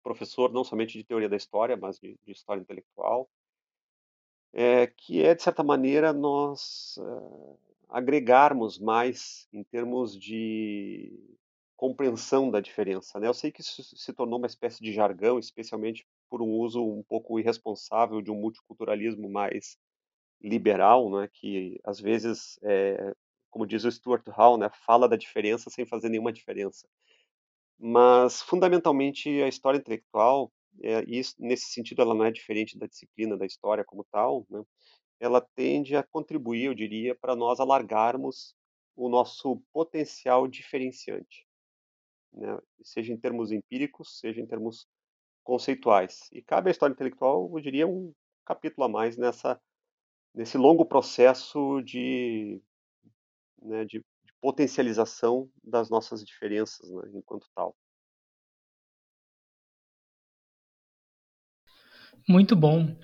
professor, 0.03 0.53
não 0.53 0.65
somente 0.65 0.97
de 0.97 1.05
teoria 1.05 1.29
da 1.29 1.37
história, 1.37 1.77
mas 1.77 1.99
de, 1.99 2.17
de 2.25 2.33
história 2.33 2.61
intelectual, 2.61 3.29
é, 4.53 4.87
que 4.87 5.23
é, 5.23 5.35
de 5.35 5.43
certa 5.43 5.63
maneira, 5.63 6.13
nós 6.13 6.99
uh, 6.99 7.59
agregarmos 7.89 8.79
mais 8.79 9.49
em 9.53 9.63
termos 9.65 10.19
de 10.19 11.13
compreensão 11.77 12.51
da 12.51 12.61
diferença. 12.61 13.21
Né? 13.21 13.29
Eu 13.29 13.35
sei 13.35 13.53
que 13.53 13.61
isso 13.61 13.83
se 13.97 14.13
tornou 14.13 14.39
uma 14.39 14.49
espécie 14.49 14.83
de 14.83 14.93
jargão, 14.93 15.39
especialmente 15.39 16.07
por 16.29 16.43
um 16.43 16.51
uso 16.51 16.85
um 16.85 17.03
pouco 17.03 17.39
irresponsável 17.39 18.21
de 18.21 18.31
um 18.31 18.35
multiculturalismo 18.35 19.31
mais 19.31 19.79
liberal, 20.41 21.11
né, 21.11 21.29
que 21.33 21.81
às 21.85 22.01
vezes, 22.01 22.59
é, 22.63 23.15
como 23.51 23.67
diz 23.67 23.85
o 23.85 23.91
Stuart 23.91 24.27
Hall, 24.29 24.59
né, 24.59 24.69
fala 24.87 25.09
da 25.09 25.17
diferença 25.17 25.71
sem 25.71 25.87
fazer 25.87 26.09
nenhuma 26.09 26.33
diferença. 26.33 26.87
Mas, 27.79 28.43
fundamentalmente, 28.43 29.29
a 29.43 29.49
história 29.49 29.79
intelectual, 29.79 30.53
é, 30.83 31.03
e 31.05 31.21
nesse 31.39 31.67
sentido 31.73 32.03
ela 32.03 32.15
não 32.15 32.25
é 32.25 32.31
diferente 32.31 32.79
da 32.79 32.87
disciplina 32.87 33.37
da 33.37 33.47
história 33.47 33.85
como 33.85 34.05
tal, 34.11 34.47
né, 34.51 34.63
ela 35.21 35.41
tende 35.57 35.97
a 35.97 36.03
contribuir, 36.03 36.65
eu 36.65 36.75
diria, 36.75 37.15
para 37.15 37.35
nós 37.35 37.61
alargarmos 37.61 38.55
o 38.97 39.09
nosso 39.09 39.63
potencial 39.73 40.47
diferenciante, 40.49 41.47
né, 42.33 42.59
seja 42.83 43.13
em 43.13 43.19
termos 43.19 43.53
empíricos, 43.53 44.19
seja 44.19 44.41
em 44.41 44.47
termos 44.47 44.87
conceituais. 45.45 46.29
E 46.33 46.43
cabe 46.43 46.69
à 46.69 46.73
história 46.73 46.93
intelectual, 46.93 47.51
eu 47.53 47.61
diria, 47.61 47.87
um 47.87 48.13
capítulo 48.45 48.85
a 48.85 48.89
mais 48.89 49.17
nessa, 49.17 49.61
nesse 50.35 50.57
longo 50.59 50.85
processo 50.87 51.81
de, 51.83 52.63
né, 53.63 53.85
de, 53.85 53.99
de 53.99 54.35
potencialização 54.41 55.51
das 55.63 55.91
nossas 55.91 56.25
diferenças 56.25 56.89
né, 56.91 57.11
enquanto 57.15 57.49
tal. 57.55 57.75
Muito 62.29 62.55
bom. 62.55 62.95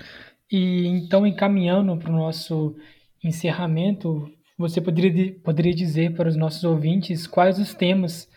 E 0.50 0.86
então, 0.86 1.26
encaminhando 1.26 1.96
para 1.96 2.10
o 2.10 2.14
nosso 2.14 2.76
encerramento, 3.22 4.30
você 4.58 4.80
poderia, 4.80 5.34
poderia 5.40 5.74
dizer 5.74 6.14
para 6.14 6.28
os 6.28 6.36
nossos 6.36 6.62
ouvintes 6.62 7.26
quais 7.26 7.58
os 7.58 7.74
temas, 7.74 8.28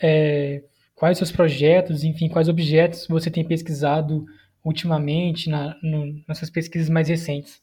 é, 0.00 0.64
quais 0.96 1.18
seus 1.18 1.30
projetos, 1.30 2.02
enfim, 2.04 2.28
quais 2.28 2.48
objetos 2.48 3.06
você 3.06 3.30
tem 3.30 3.46
pesquisado 3.46 4.26
ultimamente 4.64 5.48
na, 5.48 5.76
no, 5.82 6.22
nessas 6.28 6.50
pesquisas 6.50 6.88
mais 6.88 7.08
recentes? 7.08 7.61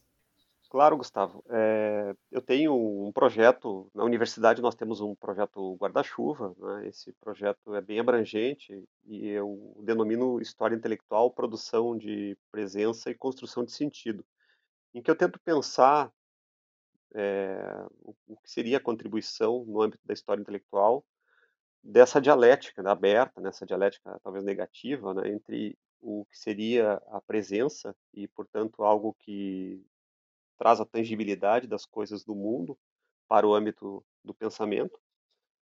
Claro, 0.70 0.96
Gustavo. 0.96 1.44
É, 1.50 2.14
eu 2.30 2.40
tenho 2.40 2.72
um 2.72 3.10
projeto, 3.10 3.90
na 3.92 4.04
universidade 4.04 4.62
nós 4.62 4.76
temos 4.76 5.00
um 5.00 5.16
projeto 5.16 5.74
guarda-chuva, 5.74 6.54
né? 6.56 6.86
esse 6.86 7.12
projeto 7.14 7.74
é 7.74 7.80
bem 7.80 7.98
abrangente 7.98 8.88
e 9.04 9.26
eu 9.30 9.76
denomino 9.82 10.40
História 10.40 10.76
Intelectual, 10.76 11.32
Produção 11.32 11.98
de 11.98 12.38
Presença 12.52 13.10
e 13.10 13.16
Construção 13.16 13.64
de 13.64 13.72
Sentido, 13.72 14.24
em 14.94 15.02
que 15.02 15.10
eu 15.10 15.16
tento 15.16 15.40
pensar 15.40 16.12
é, 17.16 17.84
o, 18.02 18.14
o, 18.28 18.36
que 18.36 18.48
seria 18.48 18.76
a 18.76 18.80
contribuição 18.80 19.64
no 19.64 19.82
âmbito 19.82 20.06
da 20.06 20.14
história 20.14 20.40
intelectual 20.40 21.04
dessa 21.82 22.20
dialética 22.20 22.80
né, 22.80 22.90
aberta, 22.90 23.40
nessa 23.40 23.66
dialética 23.66 24.20
talvez 24.22 24.44
negativa, 24.44 25.14
né, 25.14 25.30
entre 25.30 25.76
o 26.00 26.24
que 26.26 26.38
seria 26.38 27.02
a 27.08 27.20
presença 27.20 27.92
e, 28.14 28.28
portanto, 28.28 28.84
algo 28.84 29.16
que 29.18 29.84
traz 30.60 30.78
a 30.78 30.84
tangibilidade 30.84 31.66
das 31.66 31.86
coisas 31.86 32.22
do 32.22 32.34
mundo 32.34 32.78
para 33.26 33.48
o 33.48 33.54
âmbito 33.54 34.04
do 34.22 34.34
pensamento, 34.34 35.00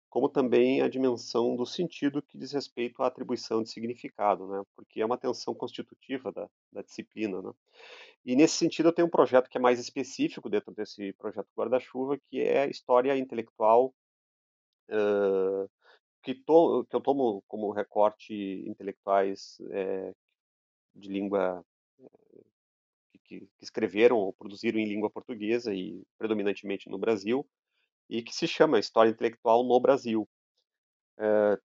como 0.08 0.28
também 0.28 0.82
a 0.82 0.88
dimensão 0.88 1.56
do 1.56 1.66
sentido 1.66 2.22
que 2.22 2.38
diz 2.38 2.52
respeito 2.52 3.02
à 3.02 3.08
atribuição 3.08 3.60
de 3.60 3.70
significado, 3.70 4.46
né? 4.46 4.62
porque 4.76 5.00
é 5.00 5.04
uma 5.04 5.18
tensão 5.18 5.52
constitutiva 5.52 6.30
da, 6.30 6.48
da 6.70 6.82
disciplina. 6.82 7.42
Né? 7.42 7.50
E 8.24 8.36
nesse 8.36 8.54
sentido 8.56 8.90
eu 8.90 8.92
tenho 8.92 9.08
um 9.08 9.10
projeto 9.10 9.50
que 9.50 9.58
é 9.58 9.60
mais 9.60 9.80
específico 9.80 10.48
dentro 10.48 10.72
desse 10.72 11.12
projeto 11.14 11.48
guarda-chuva, 11.58 12.16
que 12.30 12.40
é 12.40 12.62
a 12.62 12.68
história 12.68 13.18
intelectual 13.18 13.92
uh, 14.90 15.68
que, 16.22 16.36
to, 16.36 16.86
que, 16.88 16.94
eu 16.94 17.00
tomo 17.00 17.42
como 17.48 17.72
recorte 17.72 18.64
intelectuais 18.68 19.58
é, 19.72 20.14
de 20.94 21.08
língua 21.08 21.64
que, 23.40 23.46
que, 23.58 23.64
escreveram 23.64 24.16
ou 24.16 24.32
produziram 24.32 24.78
em 24.78 24.88
língua 24.88 25.10
portuguesa 25.10 25.74
e 25.74 26.02
predominantemente 26.18 26.88
no 26.88 26.98
Brasil, 26.98 27.46
e 28.08 28.22
que 28.22 28.34
se 28.34 28.46
chama 28.46 28.78
História 28.78 29.10
Intelectual 29.10 29.64
no 29.64 29.80
Brasil, 29.80 30.28
é, 31.18 31.58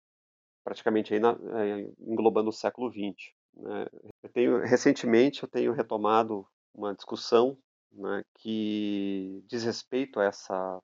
praticamente 0.63 1.13
aí 1.13 1.19
na, 1.19 1.31
é, 1.31 1.89
englobando 1.99 2.49
o 2.49 2.53
século 2.53 2.91
XX. 2.91 3.33
Né? 3.53 3.87
Eu 4.23 4.29
tenho, 4.29 4.59
recentemente 4.61 5.43
eu 5.43 5.49
tenho 5.49 5.73
retomado 5.73 6.47
uma 6.73 6.93
discussão 6.93 7.57
né, 7.91 8.23
que 8.35 9.43
diz 9.47 9.63
respeito 9.63 10.19
a 10.19 10.25
essa 10.25 10.81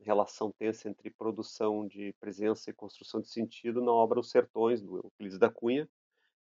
relação 0.00 0.52
tensa 0.58 0.88
entre 0.88 1.10
produção 1.10 1.86
de 1.86 2.14
presença 2.20 2.70
e 2.70 2.74
construção 2.74 3.20
de 3.20 3.28
sentido 3.28 3.82
na 3.82 3.92
obra 3.92 4.20
Os 4.20 4.30
Sertões, 4.30 4.82
do 4.82 4.96
Euclides 4.98 5.38
da 5.38 5.50
Cunha, 5.50 5.88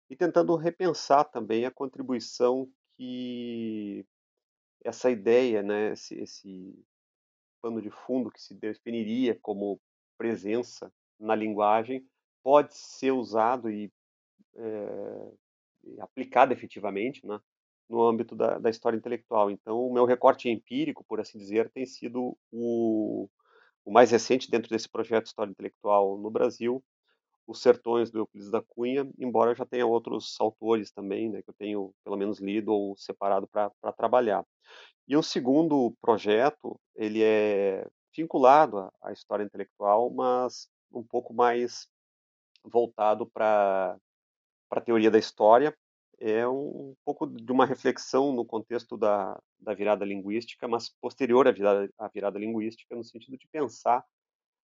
e 0.08 0.16
tentando 0.16 0.54
repensar 0.56 1.24
também 1.24 1.64
a 1.64 1.70
contribuição 1.70 2.68
que 2.96 4.06
essa 4.84 5.10
ideia, 5.10 5.62
né, 5.62 5.92
esse, 5.92 6.14
esse 6.20 6.84
pano 7.60 7.80
de 7.80 7.90
fundo 7.90 8.30
que 8.30 8.40
se 8.40 8.54
definiria 8.54 9.38
como 9.40 9.80
presença 10.18 10.92
na 11.18 11.34
linguagem 11.34 12.04
pode 12.42 12.76
ser 12.76 13.12
usado 13.12 13.70
e 13.70 13.92
é, 14.56 15.32
aplicado 16.00 16.52
efetivamente 16.52 17.26
né, 17.26 17.40
no 17.88 18.02
âmbito 18.02 18.34
da, 18.34 18.58
da, 18.58 18.70
história 18.70 18.96
intelectual. 18.96 19.50
Então, 19.50 19.86
o 19.86 19.92
meu 19.92 20.04
recorte 20.04 20.48
empírico, 20.48 21.04
por 21.04 21.20
assim 21.20 21.38
dizer, 21.38 21.70
tem 21.70 21.86
sido 21.86 22.36
o, 22.50 23.28
o 23.84 23.92
mais 23.92 24.10
recente 24.10 24.50
dentro 24.50 24.70
desse 24.70 24.88
projeto 24.88 25.26
História 25.26 25.50
Intelectual 25.50 26.18
no 26.18 26.30
Brasil, 26.30 26.82
os 27.46 27.60
Sertões 27.60 28.10
do 28.10 28.20
Euclides 28.20 28.50
da 28.50 28.62
Cunha, 28.62 29.08
embora 29.18 29.54
já 29.54 29.66
tenha 29.66 29.86
outros 29.86 30.36
autores 30.40 30.90
também, 30.90 31.30
né, 31.30 31.42
que 31.42 31.50
eu 31.50 31.54
tenho 31.54 31.94
pelo 32.04 32.16
menos 32.16 32.40
lido 32.40 32.72
ou 32.72 32.96
separado 32.96 33.46
para 33.48 33.70
trabalhar. 33.96 34.44
E 35.08 35.16
o 35.16 35.22
segundo 35.22 35.94
projeto, 36.00 36.78
ele 36.94 37.22
é 37.22 37.86
vinculado 38.16 38.78
à, 38.78 38.92
à 39.02 39.12
história 39.12 39.44
intelectual, 39.44 40.10
mas 40.10 40.68
um 40.92 41.02
pouco 41.02 41.34
mais 41.34 41.88
voltado 42.64 43.26
para 43.26 43.96
a 44.70 44.80
teoria 44.80 45.10
da 45.10 45.18
história, 45.18 45.76
é 46.18 46.46
um, 46.46 46.90
um, 46.90 46.94
pouco 47.04 47.26
de 47.26 47.50
uma 47.50 47.66
reflexão 47.66 48.32
no 48.32 48.44
contexto 48.44 48.96
da, 48.96 49.36
da 49.58 49.74
virada 49.74 50.04
linguística, 50.04 50.68
mas 50.68 50.88
posterior 51.00 51.48
à 51.48 51.50
virada, 51.50 51.90
à 51.98 52.08
virada 52.08 52.38
linguística, 52.38 52.94
no 52.94 53.02
sentido 53.02 53.36
de 53.36 53.48
pensar 53.48 54.04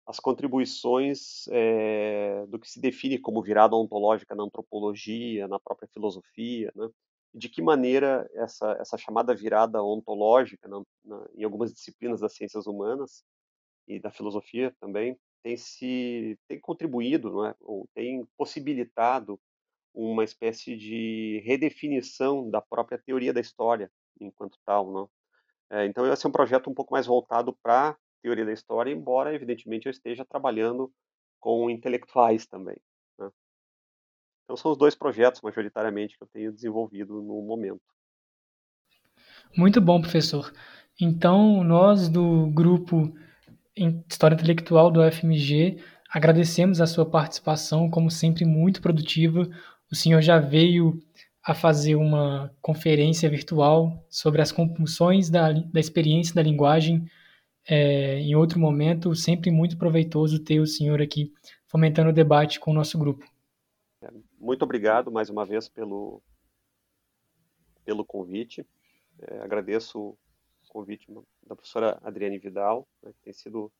as 0.09 0.19
contribuições 0.19 1.47
é, 1.49 2.47
do 2.47 2.59
que 2.59 2.71
se 2.71 2.81
define 2.81 3.19
como 3.19 3.43
virada 3.43 3.77
ontológica 3.77 4.35
na 4.35 4.43
antropologia, 4.43 5.47
na 5.47 5.61
própria 5.61 5.87
filosofia, 5.93 6.73
né? 6.75 6.89
de 7.35 7.47
que 7.51 7.61
maneira 7.61 8.27
essa, 8.33 8.73
essa 8.81 8.97
chamada 8.97 9.35
virada 9.35 9.83
ontológica 9.83 10.67
na, 10.67 10.83
na, 11.05 11.29
em 11.37 11.45
algumas 11.45 11.75
disciplinas 11.75 12.21
das 12.21 12.35
ciências 12.35 12.67
humanas 12.67 13.23
e 13.87 14.01
da 14.01 14.11
filosofia 14.11 14.75
também 14.81 15.15
tem 15.43 15.59
se 15.59 16.39
tem 16.49 16.59
contribuído, 16.59 17.31
não 17.31 17.45
é? 17.45 17.55
ou 17.61 17.87
tem 17.95 18.27
possibilitado 18.35 19.39
uma 19.93 20.25
espécie 20.25 20.75
de 20.75 21.43
redefinição 21.45 22.49
da 22.49 22.63
própria 22.63 22.99
teoria 22.99 23.35
da 23.35 23.43
história 23.43 23.91
enquanto 24.19 24.59
tal, 24.65 24.91
não? 24.91 25.11
É, 25.71 25.85
então 25.85 26.11
esse 26.11 26.25
é 26.25 26.29
um 26.31 26.33
projeto 26.33 26.71
um 26.71 26.75
pouco 26.75 26.95
mais 26.95 27.07
voltado 27.07 27.55
para 27.63 27.95
teoria 28.23 28.45
da 28.45 28.53
história, 28.53 28.91
embora, 28.93 29.35
evidentemente, 29.35 29.87
eu 29.87 29.91
esteja 29.91 30.25
trabalhando 30.25 30.93
com 31.41 31.71
intelectuais 31.71 32.47
também. 32.47 32.77
Né? 33.19 33.31
Então, 34.45 34.57
são 34.57 34.73
os 34.73 34.79
dois 34.79 34.95
projetos, 34.95 35.41
majoritariamente, 35.41 36.17
que 36.17 36.25
eu 36.25 36.29
tenho 36.29 36.53
desenvolvido 36.53 37.23
no 37.23 37.43
momento. 37.43 37.83
Muito 39.57 39.81
bom, 39.81 40.01
professor. 40.01 40.53
Então, 41.01 41.63
nós 41.63 42.09
do 42.09 42.49
grupo 42.49 43.15
História 44.09 44.35
Intelectual 44.35 44.91
do 44.91 45.01
FMG 45.01 45.79
agradecemos 46.11 46.81
a 46.81 46.87
sua 46.87 47.09
participação, 47.09 47.89
como 47.89 48.11
sempre, 48.11 48.45
muito 48.45 48.83
produtiva. 48.83 49.49
O 49.91 49.95
senhor 49.95 50.21
já 50.21 50.39
veio 50.39 51.01
a 51.45 51.55
fazer 51.55 51.95
uma 51.95 52.53
conferência 52.61 53.31
virtual 53.31 54.05
sobre 54.11 54.43
as 54.43 54.51
compulsões 54.51 55.31
da, 55.31 55.53
da 55.53 55.81
experiência 55.81 56.35
da 56.35 56.43
linguagem 56.43 57.07
é, 57.69 58.19
em 58.21 58.35
outro 58.35 58.59
momento, 58.59 59.15
sempre 59.15 59.51
muito 59.51 59.77
proveitoso 59.77 60.43
ter 60.43 60.59
o 60.59 60.67
senhor 60.67 61.03
aqui 61.03 61.33
fomentando 61.67 62.09
o 62.09 62.15
debate 62.15 62.59
com 62.59 62.71
o 62.71 62.75
nosso 62.75 62.99
grupo. 62.99 63.27
Muito 64.39 64.63
obrigado 64.63 65.13
mais 65.13 65.29
uma 65.29 65.45
vez 65.45 65.69
pelo, 65.69 66.23
pelo 67.85 68.05
convite. 68.05 68.67
É, 69.21 69.41
agradeço 69.41 70.01
o 70.01 70.17
convite 70.69 71.13
da 71.47 71.55
professora 71.55 71.99
Adriane 72.03 72.39
Vidal, 72.39 72.89
né, 73.03 73.13
que 73.13 73.21
tem 73.23 73.33
sido 73.35 73.71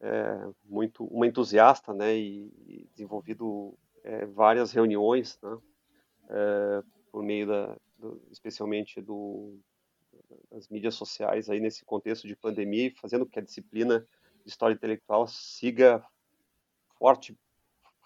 é, 0.00 0.48
muito 0.64 1.04
uma 1.06 1.26
entusiasta 1.26 1.92
né, 1.92 2.14
e, 2.14 2.52
e 2.66 2.88
desenvolvido 2.92 3.76
é, 4.04 4.26
várias 4.26 4.70
reuniões 4.70 5.38
né, 5.42 5.58
é, 6.30 6.82
por 7.10 7.22
meio 7.24 7.46
da, 7.46 7.76
do, 7.98 8.22
especialmente 8.30 9.00
do 9.00 9.58
as 10.52 10.68
mídias 10.68 10.94
sociais 10.94 11.48
aí 11.48 11.60
nesse 11.60 11.84
contexto 11.84 12.26
de 12.26 12.36
pandemia 12.36 12.86
e 12.86 12.94
fazendo 12.94 13.26
que 13.26 13.38
a 13.38 13.42
disciplina 13.42 14.06
de 14.44 14.50
história 14.50 14.74
intelectual 14.74 15.26
siga 15.26 16.04
forte, 16.98 17.36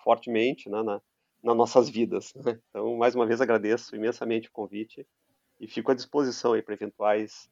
fortemente 0.03 0.69
né, 0.69 0.83
na, 0.83 1.01
nas 1.43 1.57
nossas 1.57 1.89
vidas. 1.89 2.33
Né? 2.35 2.59
Então, 2.71 2.97
mais 2.97 3.15
uma 3.15 3.27
vez, 3.27 3.41
agradeço 3.41 3.95
imensamente 3.95 4.49
o 4.49 4.53
convite 4.53 5.07
e 5.61 5.67
fico 5.67 5.91
à 5.91 5.95
disposição 5.95 6.61
para 6.63 6.75
eventuais 6.75 7.51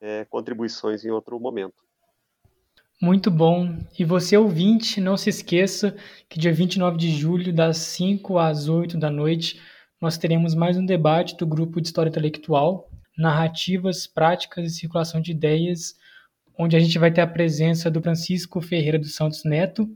é, 0.00 0.24
contribuições 0.26 1.04
em 1.04 1.10
outro 1.10 1.38
momento. 1.40 1.84
Muito 3.00 3.30
bom. 3.30 3.76
E 3.98 4.04
você, 4.04 4.36
ouvinte, 4.36 5.00
não 5.00 5.16
se 5.16 5.28
esqueça 5.28 5.96
que 6.28 6.38
dia 6.38 6.52
29 6.52 6.96
de 6.96 7.10
julho, 7.10 7.52
das 7.52 7.76
5 7.78 8.38
às 8.38 8.68
8 8.68 8.98
da 8.98 9.10
noite, 9.10 9.60
nós 10.00 10.16
teremos 10.16 10.54
mais 10.54 10.78
um 10.78 10.84
debate 10.84 11.36
do 11.36 11.46
grupo 11.46 11.80
de 11.80 11.88
História 11.88 12.08
Intelectual, 12.08 12.90
narrativas, 13.16 14.06
práticas 14.06 14.66
e 14.66 14.74
circulação 14.74 15.20
de 15.20 15.30
ideias, 15.30 15.94
onde 16.58 16.76
a 16.76 16.80
gente 16.80 16.98
vai 16.98 17.10
ter 17.10 17.20
a 17.20 17.26
presença 17.26 17.90
do 17.90 18.00
Francisco 18.00 18.60
Ferreira 18.60 18.98
dos 18.98 19.14
Santos 19.14 19.44
Neto, 19.44 19.88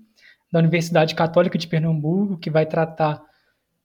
da 0.52 0.58
Universidade 0.58 1.14
Católica 1.14 1.56
de 1.56 1.66
Pernambuco, 1.66 2.38
que 2.38 2.50
vai 2.50 2.66
tratar 2.66 3.22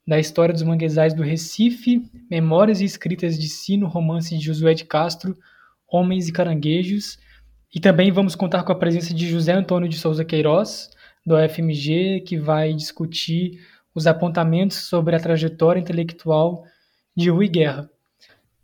da 0.07 0.19
História 0.19 0.53
dos 0.53 0.63
Manguezais 0.63 1.13
do 1.13 1.23
Recife, 1.23 2.09
Memórias 2.29 2.81
e 2.81 2.85
Escritas 2.85 3.39
de 3.39 3.47
Sino, 3.47 3.87
romance 3.87 4.37
de 4.37 4.43
Josué 4.43 4.73
de 4.73 4.85
Castro, 4.85 5.37
Homens 5.87 6.27
e 6.27 6.31
Caranguejos. 6.31 7.17
E 7.73 7.79
também 7.79 8.11
vamos 8.11 8.35
contar 8.35 8.63
com 8.63 8.71
a 8.71 8.77
presença 8.77 9.13
de 9.13 9.27
José 9.27 9.53
Antônio 9.53 9.89
de 9.89 9.97
Souza 9.97 10.23
Queiroz, 10.23 10.89
do 11.25 11.35
UFMG, 11.35 12.21
que 12.21 12.37
vai 12.37 12.73
discutir 12.73 13.59
os 13.93 14.05
apontamentos 14.05 14.77
sobre 14.77 15.15
a 15.15 15.19
trajetória 15.19 15.79
intelectual 15.79 16.63
de 17.15 17.29
Rui 17.29 17.47
Guerra. 17.47 17.89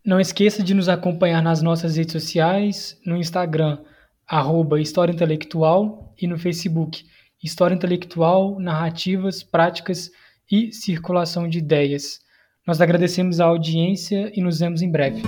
Não 0.04 0.20
esqueça 0.20 0.64
de 0.64 0.74
nos 0.74 0.90
acompanhar 0.90 1.44
nas 1.44 1.62
nossas 1.62 1.96
redes 1.96 2.14
sociais, 2.14 3.00
no 3.06 3.16
Instagram, 3.16 3.78
arroba 4.28 4.82
História 4.82 5.14
Intelectual 5.14 6.16
e 6.20 6.26
no 6.26 6.40
Facebook, 6.40 7.06
História 7.44 7.76
Intelectual, 7.76 8.60
Narrativas, 8.60 9.44
Práticas 9.44 10.10
e 10.52 10.72
Circulação 10.72 11.48
de 11.48 11.60
Ideias. 11.60 12.20
Nós 12.66 12.82
agradecemos 12.82 13.40
a 13.40 13.46
audiência 13.46 14.32
e 14.36 14.42
nos 14.42 14.60
vemos 14.60 14.82
em 14.82 14.92
breve. 14.92 15.22